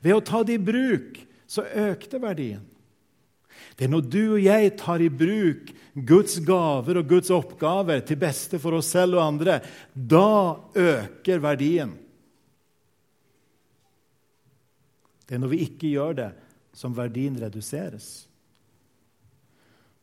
Ved 0.02 0.14
å 0.14 0.24
ta 0.24 0.42
det 0.46 0.58
i 0.58 0.62
bruk, 0.62 1.18
så 1.46 1.62
økte 1.66 2.20
verdien. 2.22 2.62
Det 3.76 3.84
er 3.84 3.92
når 3.92 4.06
du 4.08 4.22
og 4.24 4.40
jeg 4.40 4.72
tar 4.80 5.02
i 5.04 5.10
bruk 5.12 5.72
Guds 6.08 6.38
gaver 6.44 7.00
og 7.00 7.08
Guds 7.08 7.32
oppgaver 7.32 8.00
til 8.08 8.18
beste 8.20 8.60
for 8.60 8.78
oss 8.78 8.88
selv 8.92 9.18
og 9.18 9.26
andre, 9.26 9.58
da 9.92 10.56
øker 10.72 11.42
verdien. 11.44 11.92
Det 15.26 15.36
er 15.36 15.42
når 15.42 15.52
vi 15.52 15.64
ikke 15.66 15.90
gjør 15.92 16.16
det, 16.20 16.30
som 16.76 16.94
verdien 16.96 17.36
reduseres. 17.40 18.26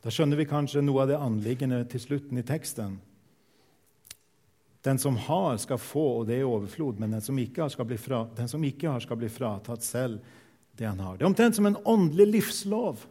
Da 0.04 0.12
skjønner 0.12 0.38
vi 0.38 0.50
kanskje 0.50 0.84
noe 0.84 1.06
av 1.06 1.10
det 1.14 1.22
anliggende 1.22 1.80
til 1.90 2.02
slutten 2.04 2.42
i 2.42 2.46
teksten. 2.46 2.98
Den 4.84 5.00
som 5.00 5.16
har, 5.30 5.56
skal 5.64 5.80
få, 5.80 6.04
og 6.20 6.26
det 6.28 6.42
er 6.42 6.50
overflod, 6.50 7.00
men 7.00 7.16
den 7.16 7.24
som 7.24 7.38
ikke 7.40 7.64
har, 7.64 7.72
skal 7.72 7.88
bli, 7.88 7.98
fra, 8.02 8.26
har, 8.36 9.00
skal 9.06 9.20
bli 9.22 9.30
fratatt 9.32 9.86
selv 9.86 10.20
det 10.76 10.90
han 10.90 11.00
har. 11.00 11.16
Det 11.16 11.24
er 11.24 11.30
omtrent 11.30 11.56
som 11.56 11.70
en 11.70 11.80
åndelig 11.88 12.28
livslov. 12.34 13.06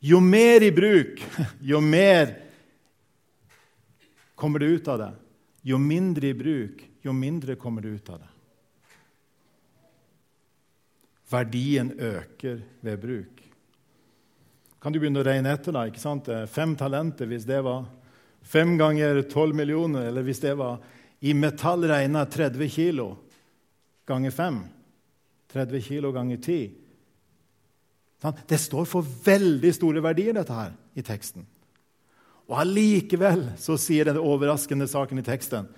Jo 0.00 0.20
mer 0.20 0.62
i 0.62 0.70
bruk, 0.72 1.22
jo 1.60 1.80
mer 1.80 2.34
kommer 4.34 4.58
det 4.58 4.66
ut 4.66 4.88
av 4.88 4.98
det. 4.98 5.12
Jo 5.62 5.78
mindre 5.78 6.30
i 6.30 6.34
bruk, 6.34 6.84
jo 7.02 7.12
mindre 7.12 7.56
kommer 7.58 7.82
det 7.82 7.88
ut 7.88 8.10
av 8.10 8.20
det. 8.22 8.28
Verdien 11.28 11.90
øker 11.92 12.60
ved 12.80 13.00
bruk. 13.02 13.42
Kan 14.78 14.94
du 14.94 15.00
begynne 15.00 15.20
å 15.20 15.26
regne 15.26 15.50
etter? 15.52 15.74
da, 15.74 15.84
ikke 15.90 16.00
sant? 16.00 16.30
Fem 16.48 16.76
talenter, 16.78 17.26
hvis 17.26 17.44
det 17.44 17.58
var 17.66 17.88
fem 18.46 18.76
ganger 18.78 19.24
tolv 19.28 19.56
millioner, 19.58 20.06
eller 20.08 20.22
hvis 20.24 20.40
det 20.40 20.54
var 20.56 20.78
i 21.20 21.34
metall 21.34 21.82
regna 21.90 22.22
30 22.24 22.70
kilo 22.70 23.08
ganger 24.06 24.30
fem, 24.30 24.62
30 25.52 25.82
kilo 25.82 26.12
ganger 26.14 26.38
ti 26.38 26.60
det 28.20 28.58
står 28.58 28.88
for 28.90 29.06
veldig 29.24 29.70
store 29.74 30.02
verdier, 30.02 30.34
dette 30.34 30.54
her, 30.54 30.72
i 30.98 31.04
teksten. 31.06 31.46
Og 32.48 32.56
allikevel 32.62 33.44
så 33.60 33.76
sier 33.78 34.08
den 34.08 34.18
overraskende 34.18 34.88
saken 34.90 35.20
i 35.20 35.26
teksten 35.26 35.68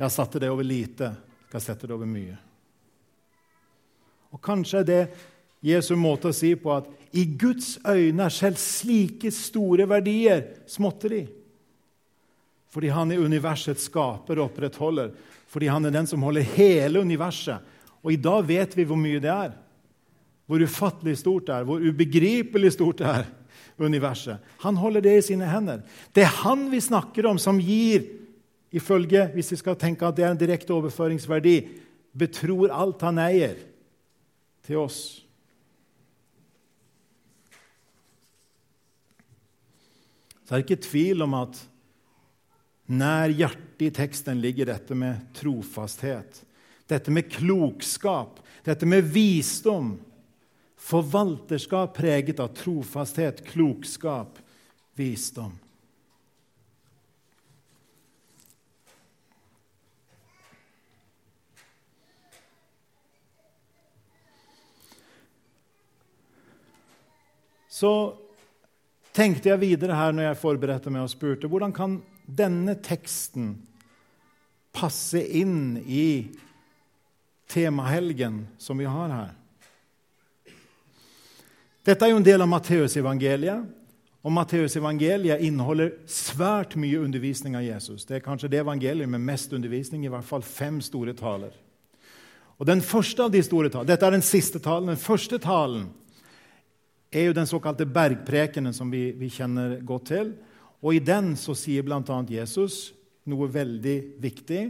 jeg 0.00 0.14
satte 0.14 0.40
det 0.40 0.48
over 0.48 0.64
lite, 0.64 1.10
skal 1.50 1.60
sette 1.60 1.84
det 1.84 1.92
over 1.92 2.08
mye. 2.08 2.38
Og 4.32 4.40
Kanskje 4.40 4.80
er 4.80 4.86
det 4.88 5.02
Jesu 5.60 5.92
måte 5.98 6.30
å 6.30 6.36
si 6.36 6.54
på 6.56 6.72
at 6.72 6.88
i 7.12 7.26
Guds 7.36 7.74
øyne 7.84 8.24
er 8.24 8.32
selv 8.32 8.56
slike 8.62 9.32
store 9.34 9.84
verdier 9.90 10.46
småtteri. 10.70 11.26
Fordi 12.70 12.92
han 12.94 13.12
er 13.12 13.20
universets 13.20 13.88
skaper 13.90 14.38
og 14.38 14.46
opprettholder. 14.46 15.10
Fordi 15.50 15.68
han 15.68 15.84
er 15.84 15.92
den 15.92 16.08
som 16.08 16.22
holder 16.22 16.46
hele 16.54 17.02
universet. 17.02 17.58
Og 18.00 18.14
i 18.14 18.20
dag 18.22 18.46
vet 18.46 18.76
vi 18.78 18.86
hvor 18.88 18.96
mye 18.96 19.20
det 19.20 19.32
er. 19.34 19.56
Hvor 20.50 20.62
ufattelig 20.66 21.20
stort 21.20 21.46
det 21.46 21.54
er, 21.54 21.66
hvor 21.68 21.82
ubegripelig 21.82 22.72
stort 22.74 22.98
det 22.98 23.06
er. 23.06 23.28
universet. 23.80 24.38
Han 24.60 24.76
holder 24.76 25.00
det 25.00 25.12
i 25.18 25.22
sine 25.30 25.46
hender. 25.48 25.80
Det 26.12 26.24
er 26.24 26.34
han 26.42 26.66
vi 26.72 26.80
snakker 26.84 27.26
om, 27.30 27.38
som 27.40 27.60
gir, 27.60 28.04
ifølge, 28.72 29.24
hvis 29.34 29.50
vi 29.54 29.56
skal 29.56 29.78
tenke 29.80 30.06
at 30.06 30.18
det 30.18 30.26
er 30.26 30.34
en 30.34 30.40
direkte 30.40 30.74
overføringsverdi, 30.76 31.56
betror 32.12 32.70
alt 32.74 33.02
han 33.06 33.18
eier, 33.22 33.56
til 34.66 34.82
oss. 34.82 35.00
Så 40.44 40.54
er 40.54 40.60
det 40.60 40.66
ikke 40.66 40.84
tvil 40.84 41.24
om 41.24 41.34
at 41.40 41.58
nær 42.90 43.32
hjertet 43.32 43.86
i 43.86 43.90
teksten 43.94 44.42
ligger 44.42 44.68
dette 44.68 44.96
med 44.98 45.30
trofasthet, 45.38 46.42
dette 46.90 47.14
med 47.14 47.30
klokskap, 47.30 48.42
dette 48.66 48.86
med 48.86 49.06
visdom. 49.14 49.94
Forvalterskap 50.80 51.92
preget 51.94 52.40
av 52.40 52.54
trofasthet, 52.56 53.44
klokskap, 53.46 54.38
visdom. 54.98 55.52
Så 67.80 67.90
tenkte 69.16 69.48
jeg 69.48 69.62
videre 69.62 69.96
her 69.96 70.12
når 70.12 70.26
jeg 70.30 70.40
forberedte 70.42 70.92
meg 70.92 71.06
og 71.06 71.12
spurte 71.12 71.48
hvordan 71.48 71.72
kan 71.72 72.00
denne 72.26 72.74
teksten 72.84 73.54
passe 74.76 75.22
inn 75.22 75.78
i 75.86 76.28
temahelgen 77.50 78.44
som 78.60 78.78
vi 78.78 78.88
har 78.90 79.14
her. 79.14 79.39
Dette 81.86 82.04
er 82.04 82.12
jo 82.12 82.18
en 82.20 82.26
del 82.26 82.42
av 82.44 82.50
Matteusevangeliet. 82.50 83.68
Og 84.20 84.34
Matteusevangeliet 84.36 85.40
inneholder 85.46 85.94
svært 86.10 86.74
mye 86.76 87.00
undervisning 87.00 87.54
av 87.56 87.64
Jesus. 87.64 88.04
Det 88.04 88.18
er 88.18 88.24
kanskje 88.24 88.50
det 88.52 88.60
evangeliet 88.60 89.08
med 89.08 89.22
mest 89.24 89.52
undervisning, 89.56 90.04
i 90.04 90.12
hvert 90.12 90.26
fall 90.28 90.44
fem 90.44 90.76
store 90.84 91.14
taler. 91.16 91.54
Og 92.60 92.68
den 92.68 92.82
første 92.84 93.24
av 93.24 93.32
de 93.32 93.40
store 93.40 93.70
talene, 93.72 93.88
Dette 93.88 94.04
er 94.04 94.12
den 94.12 94.24
siste 94.26 94.60
talen. 94.60 94.92
Den 94.92 95.00
første 95.00 95.38
talen 95.40 95.88
er 97.10 97.30
jo 97.30 97.36
den 97.38 97.48
såkalte 97.48 97.88
bergprekenen 97.88 98.76
som 98.76 98.92
vi, 98.92 99.14
vi 99.16 99.30
kjenner 99.32 99.78
godt 99.80 100.10
til. 100.12 100.34
Og 100.84 100.94
I 100.94 101.00
den 101.00 101.32
så 101.40 101.56
sier 101.56 101.84
bl.a. 101.84 102.02
Jesus 102.28 102.90
noe 103.24 103.48
veldig 103.52 103.96
viktig 104.20 104.60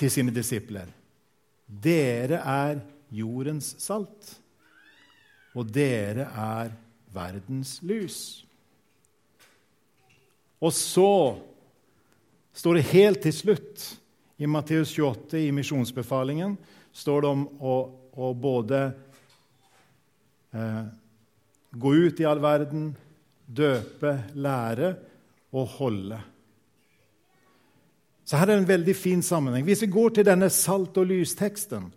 til 0.00 0.10
sine 0.10 0.34
disipler. 0.34 0.90
Dere 1.66 2.42
er 2.42 2.82
jordens 3.14 3.76
salt, 3.82 4.34
og 5.56 5.70
dere 5.72 6.28
er 6.28 6.74
verdens 7.16 7.78
lys. 7.86 8.18
Og 10.60 10.72
så 10.72 11.36
står 12.56 12.78
det 12.78 12.90
helt 12.92 13.22
til 13.24 13.34
slutt 13.36 13.86
i 14.36 14.48
Matteus 14.48 14.92
28, 14.92 15.40
i 15.48 15.52
misjonsbefalingen, 15.56 16.56
står 16.92 17.24
det 17.24 17.32
om 17.32 17.42
å, 17.60 17.74
å 18.12 18.30
både 18.36 18.84
eh, 20.52 20.84
Gå 21.76 21.90
ut 21.92 22.20
i 22.22 22.24
all 22.24 22.38
verden, 22.40 22.86
døpe, 23.44 24.14
lære 24.32 24.94
og 25.52 25.66
holde. 25.76 26.16
Så 28.24 28.38
her 28.40 28.48
er 28.48 28.62
en 28.62 28.68
veldig 28.68 28.94
fin 28.96 29.20
sammenheng. 29.20 29.66
Hvis 29.66 29.82
vi 29.84 29.90
går 29.92 30.14
til 30.16 30.24
denne 30.24 30.48
salt- 30.48 30.96
og 30.96 31.10
lysteksten 31.10 31.90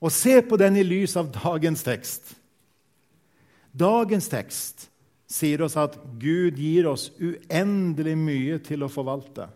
og 0.00 0.12
se 0.12 0.40
på 0.44 0.58
den 0.60 0.76
i 0.76 0.84
lys 0.84 1.16
av 1.16 1.30
dagens 1.32 1.84
tekst 1.86 2.34
Dagens 3.76 4.28
tekst 4.32 4.86
sier 5.28 5.60
oss 5.66 5.74
at 5.76 5.98
Gud 6.20 6.56
gir 6.56 6.86
oss 6.88 7.10
uendelig 7.18 8.14
mye 8.16 8.58
til 8.64 8.86
å 8.86 8.88
forvalte. 8.88 9.48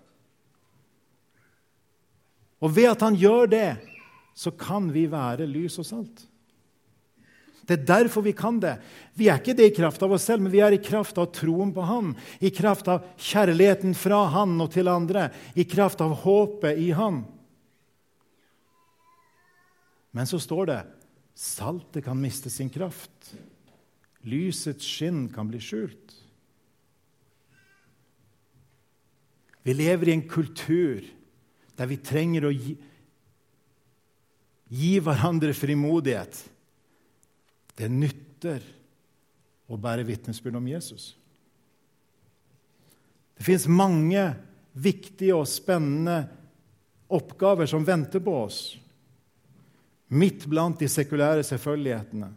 Og 2.61 2.75
ved 2.77 2.91
at 2.91 3.05
han 3.07 3.17
gjør 3.17 3.49
det, 3.49 3.71
så 4.37 4.53
kan 4.53 4.91
vi 4.93 5.07
være 5.09 5.49
lys 5.49 5.79
og 5.81 5.89
salt. 5.89 6.27
Det 7.65 7.77
er 7.79 7.87
derfor 7.87 8.25
vi 8.27 8.35
kan 8.35 8.59
det. 8.61 8.75
Vi 9.15 9.29
er 9.31 9.39
ikke 9.39 9.55
det 9.57 9.71
i 9.71 9.75
kraft 9.77 10.03
av 10.03 10.13
oss 10.17 10.25
selv, 10.27 10.43
men 10.43 10.53
vi 10.53 10.63
er 10.65 10.75
i 10.75 10.83
kraft 10.83 11.21
av 11.23 11.31
troen 11.33 11.71
på 11.73 11.85
Han. 11.87 12.17
I 12.43 12.51
kraft 12.51 12.89
av 12.91 13.05
kjærligheten 13.15 13.95
fra 13.95 14.25
Han 14.35 14.57
og 14.61 14.73
til 14.75 14.91
andre. 14.91 15.29
I 15.55 15.65
kraft 15.71 16.03
av 16.03 16.17
håpet 16.25 16.81
i 16.83 16.91
Han. 16.99 17.23
Men 20.11 20.27
så 20.27 20.41
står 20.43 20.71
det 20.71 20.81
saltet 21.39 22.05
kan 22.05 22.21
miste 22.21 22.51
sin 22.51 22.71
kraft. 22.73 23.33
Lysets 24.27 24.85
skinn 24.85 25.29
kan 25.33 25.49
bli 25.49 25.61
skjult. 25.63 26.17
Vi 29.63 29.75
lever 29.77 30.09
i 30.09 30.17
en 30.17 30.29
kultur 30.29 31.05
der 31.77 31.89
vi 31.89 32.01
trenger 32.05 32.49
å 32.49 32.53
gi, 32.53 32.75
gi 34.69 34.93
hverandre 35.01 35.55
frimodighet 35.57 36.43
det 37.81 37.89
nytter 37.89 38.65
å 39.71 39.79
bære 39.81 40.05
vitnesbyrd 40.09 40.59
om 40.59 40.69
Jesus. 40.69 41.15
Det 43.39 43.47
fins 43.47 43.65
mange 43.71 44.27
viktige 44.77 45.39
og 45.39 45.49
spennende 45.49 46.27
oppgaver 47.11 47.71
som 47.71 47.87
venter 47.87 48.21
på 48.21 48.35
oss. 48.43 48.61
Midt 50.11 50.47
blant 50.51 50.81
de 50.81 50.89
sekulære 50.91 51.45
selvfølgelighetene. 51.47 52.33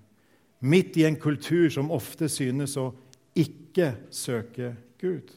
Midt 0.63 0.97
i 0.97 1.07
en 1.07 1.17
kultur 1.19 1.69
som 1.73 1.91
ofte 1.91 2.29
synes 2.31 2.77
å 2.77 2.91
ikke 3.35 3.95
søke 4.13 4.75
Gud. 5.01 5.31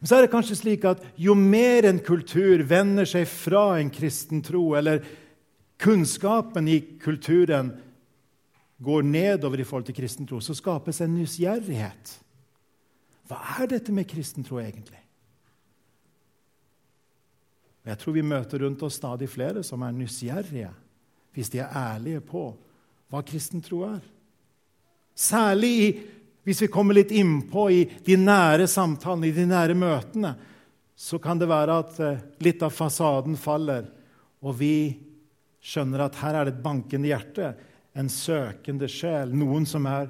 Men 0.00 0.10
så 0.10 0.16
er 0.16 0.24
det 0.24 0.32
kanskje 0.32 0.58
slik 0.58 0.84
at 0.88 1.04
jo 1.20 1.36
mer 1.38 1.86
en 1.86 2.00
kultur 2.02 2.64
vender 2.66 3.06
seg 3.08 3.28
fra 3.30 3.78
en 3.78 3.92
kristen 3.94 4.42
tro, 4.44 4.72
eller 4.74 5.04
kunnskapen 5.80 6.68
i 6.68 6.80
kulturen 7.02 7.70
går 8.84 9.06
nedover 9.06 9.62
i 9.62 9.66
forhold 9.68 9.86
til 9.88 9.96
kristen 9.96 10.26
tro, 10.26 10.40
så 10.42 10.56
skapes 10.56 11.00
en 11.04 11.14
nysgjerrighet. 11.14 12.18
Hva 13.30 13.38
er 13.60 13.70
dette 13.76 13.94
med 13.94 14.08
kristen 14.10 14.44
tro 14.44 14.58
egentlig? 14.60 15.03
Jeg 17.84 18.00
tror 18.00 18.16
vi 18.16 18.24
møter 18.24 18.64
rundt 18.64 18.82
oss 18.86 18.96
stadig 19.00 19.28
flere 19.28 19.62
som 19.66 19.82
er 19.84 19.94
nysgjerrige, 19.96 20.70
hvis 21.34 21.50
de 21.52 21.60
er 21.60 21.74
ærlige 21.76 22.22
på 22.24 22.46
hva 23.12 23.20
kristen 23.26 23.62
tro 23.64 23.82
er. 23.86 24.00
Særlig 25.14 25.72
i, 25.82 25.88
hvis 26.44 26.64
vi 26.64 26.70
kommer 26.72 26.96
litt 26.96 27.12
innpå 27.14 27.68
i 27.70 27.82
de 28.06 28.16
nære 28.18 28.66
samtalene, 28.70 29.28
i 29.28 29.36
de 29.36 29.44
nære 29.46 29.76
møtene, 29.78 30.32
så 30.96 31.18
kan 31.18 31.38
det 31.38 31.50
være 31.50 31.76
at 31.82 32.00
eh, 32.00 32.24
litt 32.46 32.62
av 32.62 32.72
fasaden 32.74 33.36
faller, 33.38 33.86
og 34.44 34.56
vi 34.58 34.76
skjønner 35.64 36.06
at 36.06 36.18
her 36.22 36.38
er 36.38 36.48
det 36.48 36.56
et 36.56 36.64
bankende 36.64 37.10
hjerte 37.10 37.52
en 37.94 38.10
søkende 38.10 38.88
sjel, 38.90 39.32
noen 39.34 39.66
som 39.66 39.86
er 39.86 40.08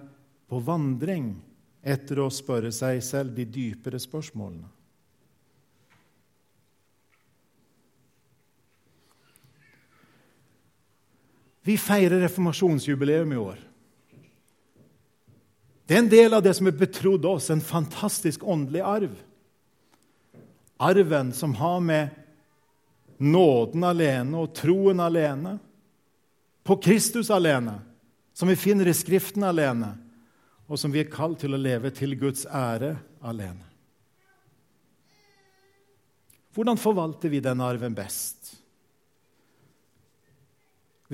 på 0.49 0.61
vandring 0.65 1.35
etter 1.85 2.23
å 2.23 2.31
spørre 2.33 2.73
seg 2.73 3.03
selv 3.05 3.35
de 3.37 3.45
dypere 3.45 4.01
spørsmålene. 4.01 4.71
Vi 11.65 11.79
feirer 11.81 12.21
reformasjonsjubileum 12.21 13.33
i 13.33 13.37
år. 13.41 13.61
Det 15.87 15.97
er 15.97 16.03
en 16.03 16.11
del 16.13 16.35
av 16.37 16.43
det 16.45 16.53
som 16.57 16.69
er 16.69 16.77
betrodd 16.77 17.25
oss, 17.29 17.51
en 17.51 17.65
fantastisk 17.65 18.45
åndelig 18.45 18.83
arv. 18.85 19.15
Arven 20.77 21.33
som 21.33 21.55
har 21.57 21.81
med 21.81 22.09
nåden 23.17 23.85
alene 23.85 24.41
og 24.41 24.53
troen 24.57 25.01
alene 25.01 25.59
på 26.65 26.77
Kristus 26.85 27.31
alene, 27.33 27.79
som 28.37 28.49
vi 28.49 28.57
finner 28.57 28.89
i 28.89 28.97
Skriften 28.97 29.45
alene, 29.45 29.93
og 30.69 30.81
som 30.81 30.93
vi 30.93 31.01
er 31.05 31.13
kalt 31.13 31.43
til 31.45 31.57
å 31.57 31.61
leve 31.61 31.93
til 31.97 32.17
Guds 32.21 32.45
ære 32.49 32.95
alene. 33.25 33.65
Hvordan 36.55 36.81
forvalter 36.81 37.33
vi 37.33 37.43
den 37.45 37.61
arven 37.65 37.97
best? 37.97 38.55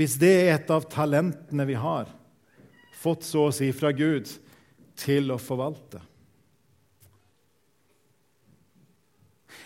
Hvis 0.00 0.16
det 0.20 0.32
er 0.32 0.54
et 0.54 0.70
av 0.72 0.86
talentene 0.88 1.66
vi 1.68 1.76
har, 1.76 2.08
fått 3.00 3.26
så 3.28 3.48
å 3.48 3.52
si 3.52 3.68
fra 3.76 3.92
Gud, 3.92 4.28
til 5.00 5.32
å 5.32 5.38
forvalte. 5.40 6.00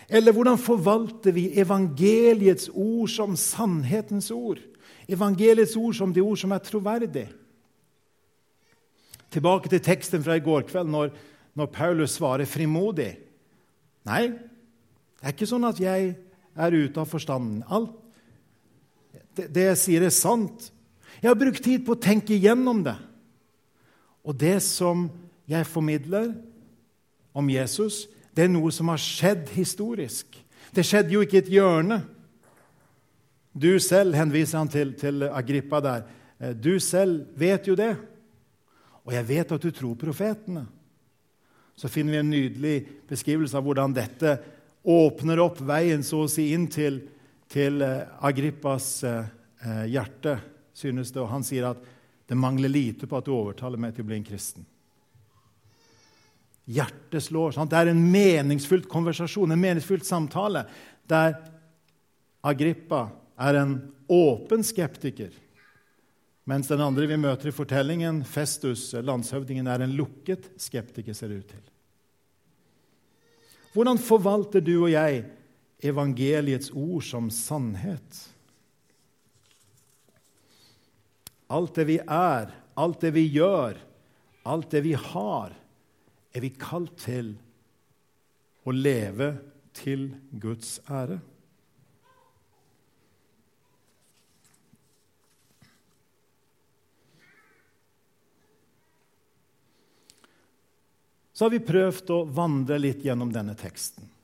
Eller 0.07 0.35
hvordan 0.35 0.59
forvalter 0.61 1.33
vi 1.35 1.49
evangeliets 1.59 2.69
ord 2.71 3.09
som 3.11 3.35
sannhetens 3.39 4.29
ord? 4.31 4.61
evangeliets 5.07 5.75
ord 5.77 5.95
som 5.95 6.13
de 6.13 6.23
ord 6.23 6.39
som 6.39 6.53
er 6.55 6.63
troverdige. 6.63 7.29
Tilbake 9.33 9.69
til 9.69 9.83
teksten 9.83 10.23
fra 10.23 10.37
i 10.37 10.43
går 10.43 10.67
kveld, 10.69 10.89
når, 10.89 11.11
når 11.57 11.71
Paulus 11.73 12.15
svarer 12.15 12.47
frimodig. 12.47 13.11
Nei, 14.07 14.29
det 14.29 15.25
er 15.25 15.35
ikke 15.35 15.49
sånn 15.49 15.67
at 15.67 15.81
jeg 15.81 16.13
er 16.55 16.77
ute 16.77 17.01
av 17.01 17.09
forstanden. 17.09 17.63
Alt 17.67 17.97
det, 19.35 19.67
jeg 19.71 19.81
sier, 19.81 20.05
er 20.05 20.13
sant. 20.13 20.69
Jeg 21.21 21.29
har 21.31 21.39
brukt 21.39 21.63
tid 21.63 21.85
på 21.85 21.95
å 21.95 22.01
tenke 22.01 22.35
igjennom 22.35 22.83
det. 22.85 22.95
Og 24.25 24.35
det 24.37 24.57
som 24.65 25.07
jeg 25.49 25.67
formidler 25.69 26.31
om 27.35 27.49
Jesus, 27.51 28.05
det 28.35 28.45
er 28.45 28.51
noe 28.51 28.71
som 28.73 28.89
har 28.91 29.01
skjedd 29.01 29.49
historisk. 29.55 30.37
Det 30.75 30.83
skjedde 30.85 31.13
jo 31.13 31.23
ikke 31.23 31.39
i 31.39 31.43
et 31.43 31.53
hjørne. 31.55 32.01
Du 33.55 33.71
selv, 33.79 34.17
henviser 34.17 34.59
han 34.59 34.71
til, 34.71 34.91
til 34.99 35.27
Agrippa 35.29 35.79
der, 35.83 36.07
eh, 36.39 36.51
du 36.51 36.75
selv 36.83 37.29
vet 37.39 37.69
jo 37.69 37.77
det. 37.79 37.93
Og 39.05 39.13
jeg 39.13 39.27
vet 39.29 39.53
at 39.55 39.63
du 39.63 39.71
tror 39.71 39.95
profetene. 39.99 40.65
Så 41.75 41.91
finner 41.91 42.15
vi 42.15 42.19
en 42.23 42.31
nydelig 42.31 42.75
beskrivelse 43.07 43.55
av 43.57 43.63
hvordan 43.63 43.95
dette 43.95 44.37
åpner 44.85 45.41
opp 45.43 45.59
veien 45.65 46.03
så 46.05 46.23
å 46.23 46.31
si 46.31 46.49
inn 46.55 46.67
til, 46.71 47.01
til 47.51 47.81
eh, 47.85 48.05
Agrippas 48.25 49.03
eh, 49.03 49.85
hjerte, 49.91 50.37
synes 50.73 51.11
det. 51.11 51.21
Og 51.23 51.31
han 51.31 51.45
sier 51.45 51.69
at 51.71 51.83
det 52.25 52.37
mangler 52.39 52.71
lite 52.71 53.07
på 53.07 53.19
at 53.19 53.27
du 53.27 53.35
overtaler 53.35 53.81
meg 53.81 53.95
til 53.95 54.05
å 54.05 54.09
bli 54.09 54.19
en 54.19 54.27
kristen. 54.27 54.65
Hjertet 56.65 57.27
slår. 57.27 57.53
Sant? 57.53 57.69
Det 57.69 57.83
er 57.83 57.91
en 57.93 58.05
meningsfylt 58.11 58.87
konversasjon, 58.89 59.53
en 59.53 59.61
meningsfylt 59.61 60.07
samtale, 60.07 60.65
der 61.05 61.37
Agrippa 62.45 63.07
er 63.41 63.59
en 63.59 63.75
åpen 64.09 64.63
skeptiker, 64.65 65.33
mens 66.45 66.69
den 66.69 66.81
andre 66.81 67.07
vi 67.09 67.17
møter 67.17 67.49
i 67.49 67.53
fortellingen, 67.55 68.21
Festus, 68.25 68.91
landshøvdingen, 68.93 69.69
er 69.69 69.81
en 69.85 69.95
lukket 69.97 70.51
skeptiker, 70.61 71.13
ser 71.17 71.33
det 71.33 71.39
ut 71.41 71.53
til. 71.53 71.63
Hvordan 73.73 73.99
forvalter 73.99 74.61
du 74.63 74.75
og 74.77 74.91
jeg 74.93 75.25
evangeliets 75.87 76.71
ord 76.71 77.03
som 77.03 77.29
sannhet? 77.33 78.21
Alt 81.47 81.75
det 81.77 81.85
vi 81.89 81.99
er, 82.01 82.53
alt 82.73 83.01
det 83.01 83.13
vi 83.15 83.27
gjør, 83.29 83.77
alt 84.43 84.71
det 84.73 84.81
vi 84.85 84.95
har, 84.97 85.53
er 86.35 86.43
vi 86.43 86.51
kalt 86.59 86.97
til 87.05 87.35
å 88.65 88.73
leve 88.73 89.29
til 89.77 90.09
Guds 90.31 90.79
ære. 90.89 91.19
Så 101.35 101.45
har 101.45 101.51
vi 101.51 101.59
prøvd 101.59 102.11
å 102.15 102.19
vandre 102.31 102.77
litt 102.79 103.01
gjennom 103.03 103.31
denne 103.35 103.57
teksten. 103.59 104.14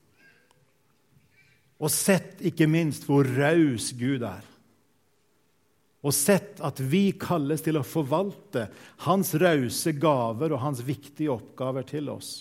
Og 1.82 1.90
sett 1.90 2.44
ikke 2.46 2.70
minst 2.70 3.08
hvor 3.10 3.26
raus 3.26 3.90
Gud 3.98 4.22
er 4.22 4.46
og 6.02 6.14
sett 6.18 6.62
at 6.66 6.80
vi 6.82 7.12
kalles 7.22 7.62
til 7.62 7.78
å 7.78 7.86
forvalte 7.86 8.66
hans 9.06 9.36
rause 9.38 9.94
gaver 9.94 10.56
og 10.56 10.64
hans 10.64 10.82
viktige 10.86 11.30
oppgaver 11.34 11.86
til 11.86 12.10
oss. 12.10 12.32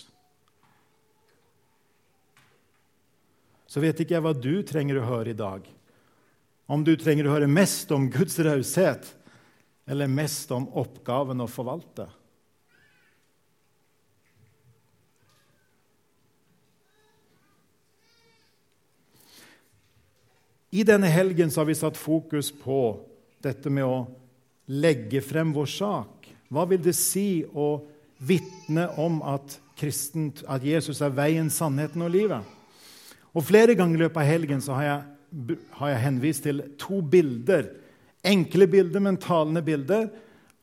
Så 3.69 3.83
vet 3.83 4.01
ikke 4.01 4.17
jeg 4.17 4.25
hva 4.25 4.33
du 4.35 4.65
trenger 4.67 4.99
å 4.99 5.05
høre 5.07 5.31
i 5.31 5.37
dag. 5.37 5.67
Om 6.71 6.81
du 6.87 6.95
trenger 6.97 7.29
å 7.29 7.35
høre 7.35 7.51
mest 7.51 7.93
om 7.93 8.09
Guds 8.11 8.39
raushet 8.41 9.13
eller 9.85 10.09
mest 10.09 10.51
om 10.55 10.65
oppgaven 10.81 11.43
å 11.43 11.49
forvalte. 11.49 12.07
I 20.71 20.85
denne 20.87 21.09
helgen 21.11 21.51
har 21.51 21.65
vi 21.67 21.75
satt 21.75 21.97
fokus 21.99 22.47
på 22.55 22.95
dette 23.43 23.67
med 23.67 23.83
å 23.83 24.05
legge 24.71 25.19
frem 25.19 25.49
vår 25.51 25.67
sak. 25.67 26.29
Hva 26.47 26.63
vil 26.69 26.79
det 26.79 26.93
si 26.95 27.43
å 27.43 27.81
vitne 28.23 28.85
om 29.01 29.19
at, 29.27 29.57
kristent, 29.75 30.45
at 30.47 30.63
Jesus 30.63 31.01
er 31.03 31.11
veien, 31.11 31.49
sannheten 31.51 32.05
og 32.05 32.13
livet? 32.13 32.47
Og 33.35 33.43
Flere 33.43 33.75
ganger 33.75 33.99
i 33.99 34.03
løpet 34.05 34.21
av 34.23 34.29
helgen 34.29 34.63
har 34.71 34.85
jeg, 34.85 35.57
har 35.75 35.91
jeg 35.91 36.03
henvist 36.05 36.47
til 36.47 36.63
to 36.79 37.01
bilder. 37.03 37.67
Enkle 38.23 38.69
bilder, 38.71 39.03
men 39.03 39.19
talende 39.19 39.63
bilder 39.65 40.07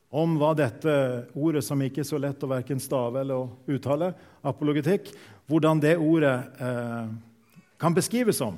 om 0.09 0.39
hva 0.41 0.55
dette 0.57 0.95
ordet, 1.37 1.61
som 1.61 1.85
ikke 1.85 2.01
er 2.01 2.09
så 2.09 2.17
lett 2.17 2.41
å 2.41 2.49
verken 2.49 2.81
stave 2.81 3.21
eller 3.21 3.45
uttale, 3.69 4.09
apologetikk, 4.41 5.13
hvordan 5.45 5.85
det 5.85 5.99
ordet 6.01 6.33
eh, 6.65 7.13
kan 7.77 7.93
beskrives 7.93 8.41
som. 8.41 8.57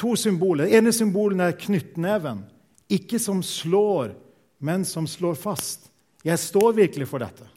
To 0.00 0.16
symboler. 0.16 0.66
Det 0.66 0.78
ene 0.78 0.92
symbolet 0.94 1.44
er 1.44 1.58
knyttneven. 1.60 2.44
Ikke 2.92 3.20
som 3.20 3.42
slår, 3.44 4.14
men 4.58 4.86
som 4.88 5.06
slår 5.08 5.36
fast. 5.40 5.90
Jeg 6.22 6.38
står 6.38 6.72
virkelig 6.76 7.08
for 7.10 7.22
dette. 7.22 7.48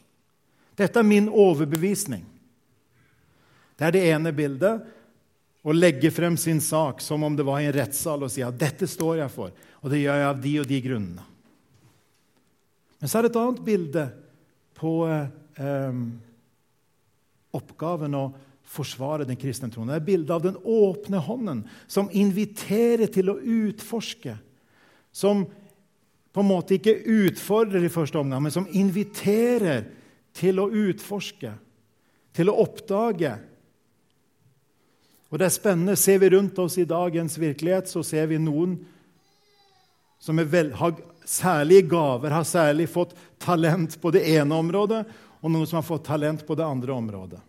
Dette 0.76 1.00
er 1.00 1.06
min 1.06 1.28
overbevisning. 1.32 2.24
Det 3.76 3.86
er 3.86 3.94
det 3.94 4.04
ene 4.10 4.32
bildet. 4.36 4.84
Å 5.66 5.74
legge 5.74 6.12
frem 6.14 6.36
sin 6.38 6.60
sak 6.62 7.00
som 7.02 7.24
om 7.26 7.36
det 7.36 7.46
var 7.46 7.60
i 7.60 7.68
en 7.68 7.74
rettssal 7.74 8.22
og 8.22 8.30
si 8.30 8.44
at 8.44 8.58
dette 8.58 8.86
står 8.86 9.22
jeg 9.24 9.32
for, 9.34 9.54
og 9.82 9.90
det 9.90 10.04
gjør 10.04 10.20
jeg 10.20 10.28
av 10.28 10.42
de 10.44 10.52
og 10.62 10.68
de 10.70 10.78
grunnene. 10.84 11.24
Men 13.00 13.10
så 13.10 13.18
er 13.18 13.26
det 13.26 13.32
et 13.32 13.40
annet 13.40 13.64
bilde 13.66 14.04
på 14.78 14.92
eh, 15.10 15.98
oppgaven 17.58 18.14
å 18.16 18.24
forsvare 18.66 19.26
den 19.28 19.38
kristne 19.38 19.70
troen. 19.72 19.88
Det 19.90 20.00
er 20.00 20.08
bildet 20.08 20.32
av 20.34 20.42
den 20.44 20.58
åpne 20.60 21.20
hånden 21.22 21.62
som 21.86 22.10
inviterer 22.12 23.10
til 23.12 23.30
å 23.32 23.38
utforske 23.38 24.36
som 25.16 25.46
på 26.36 26.42
en 26.42 26.50
måte 26.50 26.76
ikke 26.76 26.98
utfordrer 27.08 27.86
i 27.86 27.92
første 27.92 28.20
omgang, 28.20 28.42
men 28.44 28.52
som 28.52 28.66
inviterer 28.76 29.86
til 30.36 30.60
å 30.60 30.66
utforske, 30.68 31.54
til 32.36 32.50
å 32.52 32.56
oppdage. 32.60 33.30
Og 35.32 35.40
det 35.40 35.46
er 35.48 35.54
spennende. 35.54 35.96
Ser 35.96 36.20
vi 36.20 36.28
rundt 36.34 36.60
oss 36.60 36.76
i 36.76 36.84
dagens 36.84 37.38
virkelighet, 37.40 37.88
så 37.88 38.04
ser 38.04 38.28
vi 38.28 38.36
noen 38.42 38.76
som 40.20 40.36
vel, 40.36 40.74
har 40.76 40.98
særlige 41.24 41.88
gaver, 41.88 42.36
har 42.36 42.44
særlig 42.44 42.90
fått 42.92 43.16
talent 43.40 43.96
på 44.02 44.12
det 44.12 44.26
ene 44.36 44.60
området, 44.60 45.02
og 45.40 45.52
noen 45.52 45.64
som 45.64 45.80
har 45.80 45.88
fått 45.88 46.04
talent 46.10 46.44
på 46.44 46.56
det 46.58 46.68
andre 46.68 46.92
området. 46.92 47.40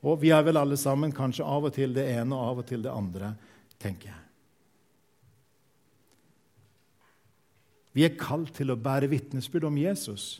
Og 0.00 0.20
vi 0.22 0.32
er 0.32 0.44
vel 0.46 0.56
alle 0.56 0.78
sammen 0.80 1.12
kanskje 1.12 1.44
av 1.44 1.68
og 1.68 1.74
til 1.76 1.92
det 1.96 2.06
ene 2.14 2.36
og 2.36 2.52
av 2.52 2.62
og 2.62 2.68
til 2.70 2.84
det 2.84 2.92
andre, 2.92 3.34
tenker 3.80 4.12
jeg. 4.12 4.20
Vi 7.92 8.06
er 8.06 8.18
kalt 8.18 8.54
til 8.56 8.70
å 8.70 8.78
bære 8.78 9.10
vitnesbyrd 9.10 9.66
om 9.66 9.78
Jesus 9.80 10.38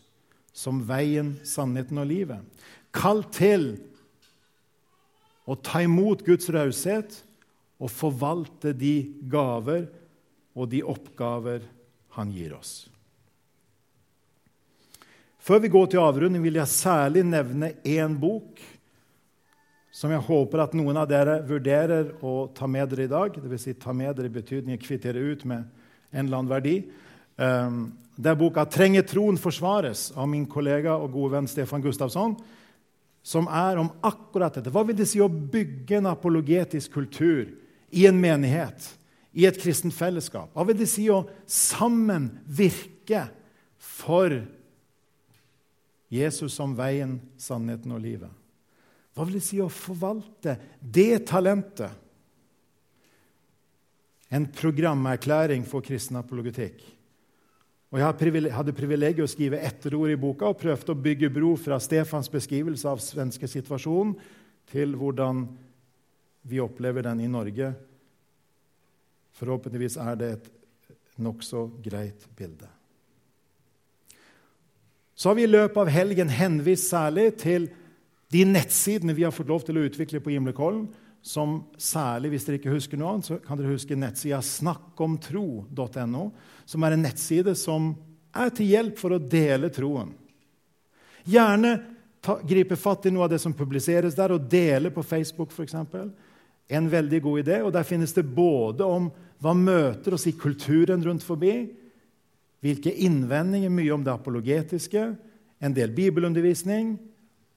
som 0.54 0.80
veien, 0.86 1.34
sannheten 1.46 1.98
og 2.00 2.08
livet. 2.10 2.62
Kalt 2.94 3.32
til 3.36 3.72
å 5.50 5.56
ta 5.58 5.82
imot 5.82 6.22
Guds 6.26 6.48
raushet 6.52 7.20
og 7.80 7.90
forvalte 7.90 8.72
de 8.76 8.94
gaver 9.30 9.88
og 10.54 10.70
de 10.70 10.82
oppgaver 10.86 11.64
han 12.16 12.32
gir 12.34 12.54
oss. 12.56 12.86
Før 15.40 15.62
vi 15.64 15.70
går 15.72 15.88
til 15.90 16.02
avrunding, 16.02 16.42
vil 16.44 16.58
jeg 16.60 16.70
særlig 16.70 17.24
nevne 17.26 17.72
én 17.86 18.18
bok 18.20 18.60
som 19.90 20.12
jeg 20.14 20.22
håper 20.22 20.62
at 20.62 20.74
noen 20.78 21.00
av 21.00 21.08
dere 21.10 21.40
vurderer 21.46 22.12
å 22.22 22.44
ta 22.54 22.68
med 22.70 22.92
dere 22.92 23.08
i 23.08 23.10
dag. 23.10 23.34
Dvs. 23.34 23.64
Si, 23.66 23.74
ta 23.74 23.94
med 23.96 24.14
dere 24.16 24.30
i 24.30 24.34
betydning 24.34 24.78
kvittere 24.78 25.18
ut 25.32 25.42
med 25.48 25.66
en 26.12 26.24
eller 26.24 26.38
annen 26.38 26.52
verdi. 26.52 26.76
Um, 27.40 27.82
er 28.20 28.36
boka 28.36 28.64
'Trenger 28.64 29.02
troen 29.02 29.38
forsvares' 29.38 30.12
av 30.16 30.28
min 30.28 30.46
kollega 30.46 30.94
og 30.94 31.12
gode 31.12 31.32
venn 31.32 31.48
Stefan 31.48 31.82
Gustafsson, 31.82 32.36
som 33.22 33.48
er 33.48 33.78
om 33.78 33.90
akkurat 34.02 34.54
dette. 34.54 34.70
Hva 34.70 34.84
vil 34.86 34.96
det 34.96 35.08
si 35.08 35.20
å 35.20 35.28
bygge 35.28 35.98
en 35.98 36.06
apologetisk 36.06 36.92
kultur 36.92 37.48
i 37.90 38.06
en 38.06 38.20
menighet, 38.20 38.96
i 39.32 39.46
et 39.46 39.58
kristent 39.58 39.94
fellesskap? 39.94 40.52
Hva 40.54 40.66
vil 40.68 40.78
det 40.78 40.88
si 40.88 41.08
å 41.10 41.24
sammen 41.46 42.30
virke 42.46 43.28
for 43.78 44.42
Jesus 46.10 46.52
som 46.52 46.76
veien, 46.76 47.20
sannheten 47.38 47.92
og 47.92 48.00
livet? 48.00 48.39
Hva 49.20 49.26
vil 49.28 49.36
det 49.36 49.44
si 49.44 49.58
å 49.60 49.66
forvalte 49.68 50.54
det 50.80 51.26
talentet? 51.28 51.92
En 54.32 54.46
programerklæring 54.48 55.66
for 55.68 55.84
kristen 55.84 56.16
apologetikk. 56.16 56.78
Og 57.92 57.98
Jeg 58.00 58.54
hadde 58.54 58.72
privilegiet 58.72 59.20
å 59.20 59.28
skrive 59.28 59.58
etterord 59.60 60.14
i 60.14 60.16
boka 60.16 60.48
og 60.48 60.56
prøvde 60.62 60.94
å 60.94 61.02
bygge 61.04 61.28
bro 61.34 61.50
fra 61.60 61.76
Stefans 61.84 62.32
beskrivelse 62.32 62.88
av 62.88 63.02
svenske 63.04 63.44
situasjon 63.44 64.14
til 64.72 64.96
hvordan 64.96 65.42
vi 66.48 66.62
opplever 66.64 67.04
den 67.04 67.20
i 67.20 67.28
Norge. 67.28 67.74
Forhåpentligvis 69.36 69.98
er 70.00 70.16
det 70.16 70.30
et 70.38 70.48
nokså 71.20 71.66
greit 71.84 72.24
bilde. 72.40 72.70
Så 75.12 75.28
har 75.28 75.36
vi 75.36 75.44
i 75.44 75.52
løpet 75.52 75.76
av 75.76 75.92
helgen 75.92 76.32
henvist 76.32 76.88
særlig 76.88 77.34
til 77.44 77.68
De 78.30 78.44
nettsidene 78.46 79.14
vi 79.16 79.24
har 79.26 79.34
fått 79.34 79.50
lov 79.50 79.64
til 79.66 79.78
å 79.78 79.84
utvikle 79.88 80.20
på 80.22 80.30
Gimlekollen, 80.30 80.86
som 81.22 81.58
særlig, 81.76 82.30
hvis 82.32 82.46
dere 82.46 82.60
ikke 82.60 82.72
husker 82.72 83.00
noe 83.00 83.14
annet, 83.14 83.26
så 83.28 83.38
kan 83.44 83.58
dere 83.58 83.74
huske 83.74 83.98
nettsida 83.98 84.38
snakkomtro.no, 84.44 86.22
som 86.64 86.86
er 86.86 86.96
en 86.96 87.04
nettside 87.04 87.52
som 87.58 87.90
er 88.30 88.52
til 88.56 88.70
hjelp 88.70 89.00
for 89.00 89.16
å 89.16 89.20
dele 89.20 89.68
troen. 89.74 90.14
Gjerne 91.28 91.74
ta, 92.24 92.38
gripe 92.46 92.78
fatt 92.78 93.10
i 93.10 93.12
noe 93.12 93.26
av 93.26 93.34
det 93.34 93.40
som 93.42 93.56
publiseres 93.56 94.16
der, 94.16 94.32
og 94.32 94.46
dele 94.48 94.94
på 94.94 95.04
Facebook 95.04 95.52
f.eks. 95.52 95.76
En 96.70 96.88
veldig 96.88 97.20
god 97.26 97.42
idé. 97.42 97.60
Og 97.66 97.74
Der 97.74 97.84
finnes 97.84 98.14
det 98.16 98.24
både 98.24 98.86
om 98.86 99.10
hva 99.42 99.52
møter 99.56 100.14
oss 100.14 100.28
i 100.30 100.36
kulturen 100.38 101.02
rundt 101.04 101.26
forbi, 101.26 101.74
hvilke 102.60 102.92
innvendinger, 102.92 103.72
mye 103.72 103.92
om 103.92 104.02
det 104.04 104.12
apologetiske, 104.12 105.04
en 105.60 105.76
del 105.76 105.92
bibelundervisning 105.92 106.94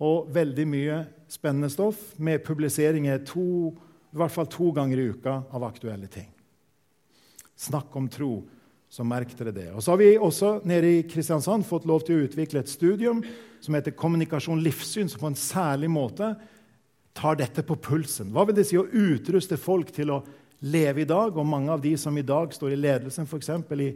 og 0.04 0.32
veldig 0.36 0.66
mye 0.68 0.98
spennende 1.32 1.72
stoff 1.72 2.12
med 2.22 2.44
publiseringer 2.46 3.24
to, 3.28 3.72
i 4.14 4.20
hvert 4.20 4.34
fall 4.34 4.50
to 4.52 4.72
ganger 4.76 5.00
i 5.00 5.08
uka 5.14 5.40
av 5.54 5.66
aktuelle 5.66 6.10
ting. 6.12 6.28
Snakk 7.56 7.96
om 7.96 8.10
tro, 8.12 8.42
så 8.94 9.06
merk 9.08 9.32
dere 9.38 9.54
det. 9.56 9.70
Og 9.74 9.82
så 9.82 9.94
har 9.94 10.02
vi 10.02 10.12
også 10.18 10.58
nede 10.70 10.90
i 10.92 11.06
Kristiansand 11.10 11.66
fått 11.66 11.88
lov 11.90 12.04
til 12.06 12.18
å 12.18 12.26
utvikle 12.28 12.62
et 12.62 12.70
studium 12.70 13.24
som 13.64 13.78
heter 13.78 13.96
Kommunikasjon 13.98 14.62
livssyn, 14.62 15.10
som 15.10 15.24
på 15.24 15.32
en 15.32 15.40
særlig 15.40 15.90
måte 15.90 16.34
tar 17.18 17.38
dette 17.40 17.64
på 17.66 17.78
pulsen. 17.80 18.34
Hva 18.34 18.46
vil 18.50 18.58
det 18.58 18.68
si 18.70 18.78
å 18.78 18.86
utruste 18.86 19.58
folk 19.62 19.94
til 19.96 20.12
å 20.14 20.24
leve 20.66 21.06
i 21.06 21.10
dag? 21.10 21.38
Og 21.38 21.48
mange 21.48 21.74
av 21.74 21.82
de 21.82 21.96
som 21.98 22.18
i 22.18 22.26
dag 22.26 22.54
står 22.54 22.76
i 22.76 22.82
ledelsen, 22.82 23.30
f.eks. 23.30 23.54
i 23.80 23.94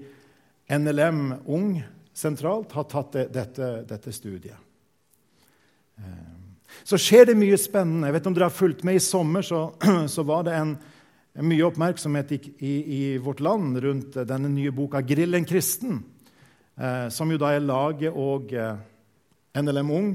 NLM 0.77 1.21
Ung 1.45 1.75
sentralt, 2.17 2.73
har 2.73 2.87
tatt 2.89 3.19
dette, 3.33 3.69
dette 3.89 4.13
studiet. 4.15 4.66
Eh, 5.97 6.67
så 6.83 6.99
skjer 7.01 7.29
det 7.29 7.37
mye 7.39 7.57
spennende. 7.59 8.07
Jeg 8.07 8.17
vet 8.17 8.29
om 8.29 8.37
dere 8.37 8.49
har 8.49 8.55
fulgt 8.55 8.85
med 8.87 8.99
I 8.99 9.03
sommer 9.03 9.45
så, 9.45 9.63
så 10.15 10.25
var 10.27 10.47
det 10.47 10.55
en, 10.57 10.77
mye 11.37 11.65
oppmerksomhet 11.67 12.31
i, 12.33 12.39
i, 12.65 12.75
i, 12.97 13.01
vårt 13.21 13.43
land 13.45 13.77
rundt 13.83 14.15
denne 14.25 14.49
nye 14.49 14.71
boka 14.73 15.03
'Grill 15.05 15.37
en 15.37 15.45
kristen', 15.45 15.99
eh, 16.77 17.09
som 17.13 17.29
jo 17.31 17.37
da 17.37 17.51
er 17.53 17.61
laget 17.61 18.09
og 18.09 18.53
eh, 18.53 18.79
NLM 19.61 19.91
Ung 19.91 20.09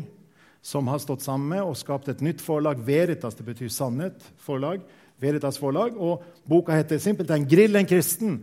som 0.62 0.88
har 0.88 0.98
stått 1.02 1.22
sammen 1.22 1.48
med 1.48 1.62
og 1.62 1.76
skapt 1.76 2.08
et 2.08 2.22
nytt 2.22 2.42
forlag. 2.42 2.82
Veritas 2.86 3.34
det 3.34 3.46
betyr 3.46 3.68
sannhet. 3.68 4.22
forlag, 4.38 4.80
Veritas 5.20 5.58
forlag, 5.58 5.96
og 5.98 6.22
Boka 6.46 6.72
heter 6.72 6.98
simpelthen 6.98 7.46
'Grill 7.46 7.76
en 7.76 7.86
kristen'. 7.86 8.42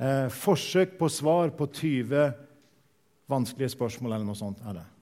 Eh, 0.00 0.28
forsøk 0.28 0.98
på 0.98 1.08
svar 1.08 1.50
på 1.50 1.66
20 1.66 2.32
vanskelige 3.28 3.68
spørsmål 3.68 4.12
eller 4.12 4.26
noe 4.26 4.34
sånt. 4.34 4.58
er 4.68 4.72
det. 4.72 4.97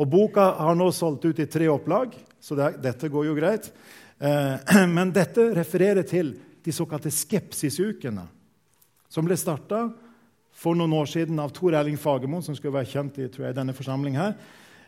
Og 0.00 0.08
Boka 0.08 0.46
har 0.56 0.76
nå 0.78 0.88
solgt 0.96 1.26
ut 1.28 1.40
i 1.42 1.48
tre 1.50 1.66
opplag, 1.68 2.14
så 2.40 2.56
det, 2.56 2.78
dette 2.80 3.10
går 3.12 3.26
jo 3.28 3.34
greit. 3.36 3.68
Eh, 4.16 4.86
men 4.96 5.12
dette 5.12 5.50
refererer 5.56 6.06
til 6.08 6.32
de 6.64 6.72
såkalte 6.72 7.12
skepsisukene, 7.12 8.24
som 9.12 9.26
ble 9.26 9.36
starta 9.36 9.88
for 10.56 10.76
noen 10.76 10.94
år 10.96 11.08
siden 11.10 11.40
av 11.40 11.52
Tor 11.56 11.76
Erling 11.76 12.00
Fagermo, 12.00 12.40
som 12.44 12.56
skulle 12.56 12.78
være 12.78 12.88
kjent 12.88 13.20
i 13.20 13.28
jeg, 13.28 13.56
denne 13.56 13.76
forsamling 13.76 14.16
her. 14.16 14.36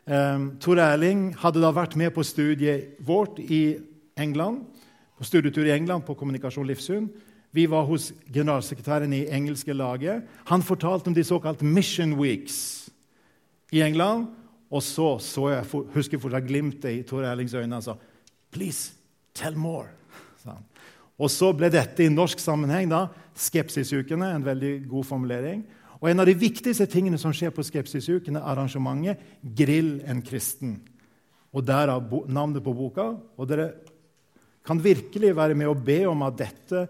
Eh, 0.08 0.48
Tor 0.62 0.80
Erling 0.80 1.30
hadde 1.44 1.60
da 1.60 1.74
vært 1.76 1.98
med 2.00 2.14
på 2.16 2.24
studiet 2.24 2.96
vårt 3.04 3.40
i 3.42 3.80
England, 4.16 4.64
på 5.18 5.28
studietur 5.28 5.68
i 5.68 5.76
England 5.76 6.06
på 6.08 6.16
kommunikasjon 6.18 6.66
livssyn. 6.66 7.10
Vi 7.52 7.66
var 7.68 7.84
hos 7.84 8.14
generalsekretæren 8.32 9.12
i 9.12 9.26
engelske 9.28 9.76
laget. 9.76 10.24
Han 10.48 10.64
fortalte 10.64 11.12
om 11.12 11.14
de 11.14 11.24
såkalte 11.24 11.68
Mission 11.68 12.16
Weeks 12.16 12.88
i 13.76 13.84
England. 13.84 14.30
Og 14.72 14.82
så 14.82 15.18
så 15.20 15.48
jeg, 15.52 15.66
husker 15.92 16.16
jeg 16.16 16.22
fortsatt 16.22 16.48
glimtet 16.48 16.94
i 16.96 17.02
Tor 17.06 17.26
Erlings 17.28 17.54
øyne. 17.54 17.74
Han 17.76 17.82
sa, 17.82 17.94
'Please, 18.50 18.92
tell 19.34 19.54
more'. 19.54 19.92
Og 21.18 21.30
så 21.30 21.52
ble 21.54 21.68
dette 21.70 22.02
i 22.04 22.12
norsk 22.12 22.40
sammenheng 22.40 22.90
da, 22.90 23.06
Skepsisukene, 23.38 24.34
en 24.34 24.44
veldig 24.44 24.88
god 24.88 25.04
formulering. 25.04 25.62
Og 26.00 26.10
En 26.10 26.20
av 26.20 26.26
de 26.26 26.34
viktigste 26.34 26.86
tingene 26.86 27.18
som 27.18 27.32
skjer 27.32 27.52
på 27.54 27.62
Skepsisukene, 27.62 28.40
arrangementet 28.40 29.18
'Grill 29.42 30.02
en 30.04 30.22
kristen'. 30.22 30.80
Og 31.54 31.64
Derav 31.66 32.28
navnet 32.28 32.64
på 32.64 32.74
boka. 32.74 33.16
Og 33.36 33.48
dere 33.48 33.72
kan 34.64 34.82
virkelig 34.82 35.36
være 35.36 35.54
med 35.54 35.66
og 35.66 35.84
be 35.84 36.06
om 36.06 36.22
at 36.22 36.38
dette 36.38 36.88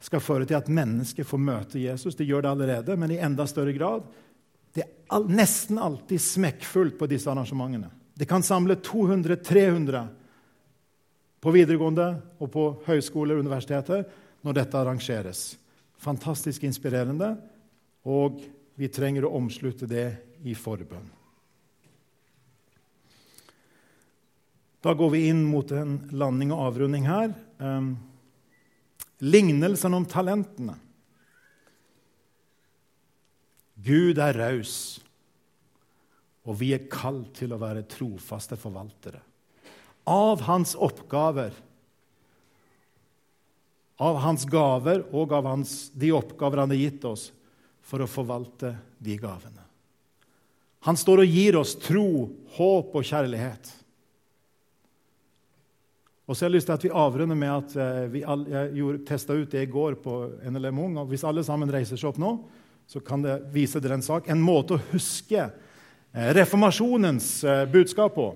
skal 0.00 0.20
føre 0.20 0.44
til 0.44 0.54
at 0.54 0.68
mennesker 0.68 1.24
får 1.24 1.38
møte 1.38 1.80
Jesus. 1.80 2.14
De 2.14 2.24
gjør 2.24 2.42
det 2.42 2.50
allerede, 2.50 2.96
men 2.96 3.10
i 3.10 3.18
enda 3.18 3.46
større 3.46 3.72
grad. 3.72 4.02
Det 4.76 4.84
er 4.84 5.28
nesten 5.32 5.78
alltid 5.80 6.20
smekkfullt 6.20 6.98
på 7.00 7.08
disse 7.08 7.30
arrangementene. 7.32 7.88
Det 8.16 8.28
kan 8.28 8.44
samle 8.44 8.76
200-300 8.84 10.06
på 11.40 11.52
videregående 11.52 12.08
og 12.42 12.50
på 12.52 12.64
høyskoler 12.86 13.36
og 13.36 13.44
universiteter 13.46 14.04
når 14.44 14.56
dette 14.60 14.78
arrangeres. 14.80 15.42
Fantastisk 16.00 16.64
inspirerende. 16.68 17.34
Og 18.06 18.42
vi 18.76 18.88
trenger 18.92 19.26
å 19.26 19.34
omslutte 19.38 19.88
det 19.88 20.08
i 20.44 20.54
forbønn. 20.56 21.08
Da 24.84 24.92
går 24.94 25.10
vi 25.16 25.24
inn 25.30 25.42
mot 25.48 25.72
en 25.74 25.96
landing 26.14 26.52
og 26.54 26.68
avrunding 26.68 27.08
her. 27.08 27.32
Um, 27.58 27.96
lignelsen 29.24 29.96
om 29.96 30.04
talentene. 30.06 30.76
Gud 33.86 34.18
er 34.18 34.38
raus, 34.40 34.74
og 36.46 36.58
vi 36.60 36.72
er 36.74 36.88
kalt 36.90 37.32
til 37.38 37.54
å 37.54 37.60
være 37.60 37.86
trofaste 37.90 38.58
forvaltere. 38.58 39.20
Av 40.06 40.42
hans 40.46 40.74
oppgaver, 40.78 41.54
av 43.96 44.20
hans 44.22 44.44
gaver 44.50 45.06
og 45.10 45.32
av 45.34 45.48
hans, 45.48 45.88
de 45.94 46.12
oppgaver 46.14 46.62
han 46.62 46.74
har 46.74 46.82
gitt 46.82 47.06
oss, 47.08 47.30
for 47.86 48.02
å 48.02 48.10
forvalte 48.10 48.74
de 48.98 49.14
gavene. 49.18 49.62
Han 50.86 50.98
står 50.98 51.22
og 51.22 51.32
gir 51.38 51.58
oss 51.58 51.74
tro, 51.78 52.28
håp 52.58 52.94
og 52.94 53.06
kjærlighet. 53.06 53.70
Og 56.26 56.34
så 56.34 56.44
har 56.44 56.50
jeg 56.50 56.56
lyst 56.56 56.68
til 56.70 56.74
at 56.74 56.84
vi 56.86 56.92
avrunder 56.94 57.38
med 57.38 57.52
at 57.52 57.74
eh, 57.78 58.04
vi 58.10 58.22
all, 58.26 58.42
jeg 58.50 59.00
testa 59.06 59.34
ut 59.34 59.50
det 59.50 59.62
i 59.62 59.70
går 59.70 59.98
på 60.02 60.14
NLM 60.50 60.80
Ung. 60.82 60.96
og 61.02 61.10
Hvis 61.10 61.24
alle 61.26 61.44
sammen 61.46 61.70
reiser 61.70 61.98
seg 61.98 62.10
opp 62.10 62.18
nå, 62.22 62.32
så 62.86 63.00
kan 63.02 63.22
det 63.22 63.40
vise 63.54 63.80
dere 63.82 63.98
en 63.98 64.04
sak. 64.04 64.28
En 64.30 64.42
måte 64.42 64.76
å 64.76 64.84
huske 64.92 65.42
eh, 65.42 66.30
reformasjonens 66.36 67.30
eh, 67.44 67.64
budskap 67.70 68.14
på. 68.14 68.32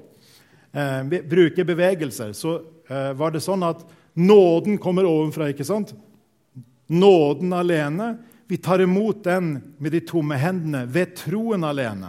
Bruke 1.27 1.65
bevegelser. 1.67 2.31
Så 2.39 2.53
var 3.19 3.33
det 3.35 3.41
sånn 3.43 3.65
at 3.67 3.81
nåden 4.15 4.77
kommer 4.79 5.03
ovenfra, 5.03 5.49
ikke 5.51 5.67
sant? 5.67 5.91
Nåden 6.87 7.51
alene 7.59 8.13
vi 8.51 8.57
tar 8.57 8.79
imot 8.79 9.25
den 9.25 9.75
med 9.79 9.93
de 9.93 10.01
tomme 10.01 10.35
hendene, 10.35 10.85
ved 10.87 11.13
troen 11.15 11.63
alene. 11.63 12.09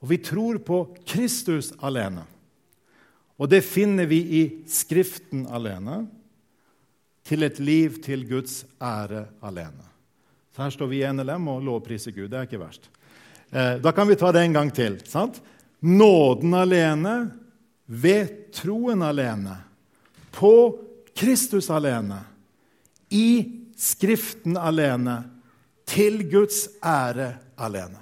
Og 0.00 0.08
vi 0.08 0.16
tror 0.24 0.56
på 0.64 0.78
Kristus 1.04 1.68
alene. 1.84 2.24
Og 3.36 3.50
det 3.52 3.60
finner 3.64 4.08
vi 4.08 4.20
i 4.38 4.42
Skriften 4.68 5.42
alene, 5.52 6.06
til 7.28 7.44
et 7.44 7.60
liv 7.60 8.00
til 8.00 8.24
Guds 8.24 8.62
ære 8.80 9.26
alene. 9.44 9.89
Her 10.60 10.70
står 10.70 10.90
vi 10.90 11.00
i 11.00 11.12
NLM 11.12 11.48
og 11.48 11.62
lovpriser 11.64 12.12
Gud. 12.12 12.28
Det 12.28 12.36
er 12.36 12.48
ikke 12.48 12.60
verst. 12.60 12.90
Eh, 13.50 13.78
da 13.80 13.92
kan 13.96 14.08
vi 14.08 14.18
ta 14.20 14.32
det 14.32 14.42
en 14.44 14.56
gang 14.58 14.72
til. 14.74 14.98
Sant? 15.08 15.40
Nåden 15.80 16.54
alene, 16.54 17.14
ved 17.86 18.52
troen 18.52 19.02
alene, 19.02 19.56
på 20.30 20.52
Kristus 21.16 21.70
alene, 21.72 22.20
i 23.08 23.56
Skriften 23.80 24.58
alene, 24.60 25.22
til 25.88 26.20
Guds 26.30 26.66
ære 26.84 27.32
alene. 27.56 27.98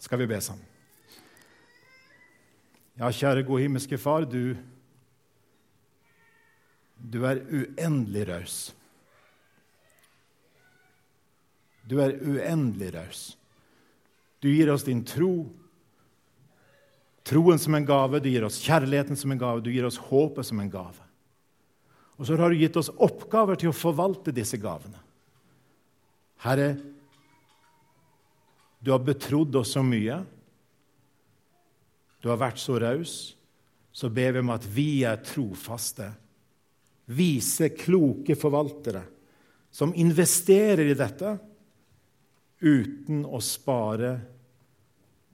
Skal 0.00 0.22
vi 0.22 0.30
be 0.30 0.40
sammen? 0.40 0.64
Ja, 2.98 3.12
kjære 3.12 3.44
gode 3.46 3.62
himmelske 3.62 3.98
Far, 4.00 4.24
du, 4.24 4.56
du 6.98 7.20
er 7.28 7.44
uendelig 7.44 8.24
raus. 8.32 8.56
Du 11.88 11.96
er 12.04 12.18
uendelig 12.20 12.92
raus. 12.94 13.22
Du 14.42 14.50
gir 14.52 14.70
oss 14.70 14.84
din 14.86 15.00
tro, 15.08 15.48
troen 17.26 17.58
som 17.60 17.74
en 17.74 17.86
gave, 17.88 18.20
du 18.22 18.28
gir 18.30 18.44
oss 18.46 18.60
kjærligheten 18.62 19.18
som 19.18 19.32
en 19.32 19.40
gave, 19.40 19.64
du 19.64 19.72
gir 19.72 19.88
oss 19.88 19.98
håpet 20.10 20.46
som 20.46 20.60
en 20.62 20.70
gave. 20.70 21.06
Og 22.18 22.26
så 22.26 22.36
har 22.38 22.52
du 22.52 22.60
gitt 22.60 22.76
oss 22.78 22.90
oppgaver 22.92 23.58
til 23.58 23.72
å 23.72 23.76
forvalte 23.76 24.34
disse 24.34 24.58
gavene. 24.60 25.00
Herre, 26.44 26.76
du 28.78 28.92
har 28.94 29.02
betrodd 29.02 29.56
oss 29.58 29.72
så 29.74 29.82
mye. 29.82 30.20
Du 32.22 32.30
har 32.30 32.38
vært 32.38 32.60
så 32.62 32.78
raus. 32.78 33.16
Så 33.90 34.10
ber 34.14 34.36
vi 34.36 34.42
om 34.44 34.52
at 34.54 34.66
vi 34.70 35.02
er 35.08 35.18
trofaste, 35.26 36.06
vise, 37.10 37.72
kloke 37.74 38.36
forvaltere 38.38 39.00
som 39.74 39.94
investerer 39.96 40.92
i 40.92 40.96
dette 40.98 41.32
uten 42.60 43.24
å 43.24 43.40
spare 43.44 44.18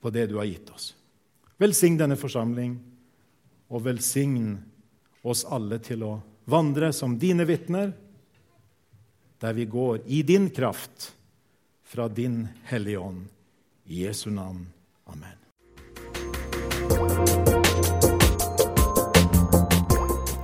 på 0.00 0.10
det 0.10 0.26
du 0.30 0.36
har 0.36 0.48
gitt 0.48 0.70
oss. 0.70 0.92
Velsign 1.58 1.96
denne 1.98 2.16
forsamling. 2.16 2.80
og 3.74 3.80
velsign 3.82 4.58
oss 5.24 5.40
alle 5.48 5.78
til 5.82 6.02
å 6.04 6.12
vandre 6.44 6.92
som 6.92 7.16
dine 7.18 7.46
vitner, 7.48 7.92
der 9.40 9.56
vi 9.56 9.64
går 9.64 10.04
i 10.06 10.22
din 10.22 10.50
kraft 10.50 11.14
fra 11.82 12.06
din 12.08 12.48
Hellige 12.68 12.98
Ånd. 12.98 13.24
I 13.86 14.04
Jesu 14.04 14.30
navn. 14.30 14.66
Amen. 15.04 15.40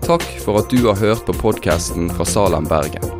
Takk 0.05 0.27
for 0.43 0.65
at 0.65 0.73
du 0.73 0.89
har 0.89 0.99
hørt 0.99 1.25
på 1.29 1.37
podkasten 1.39 2.11
fra 2.11 2.27
Salem, 2.27 2.67
Bergen. 2.67 3.20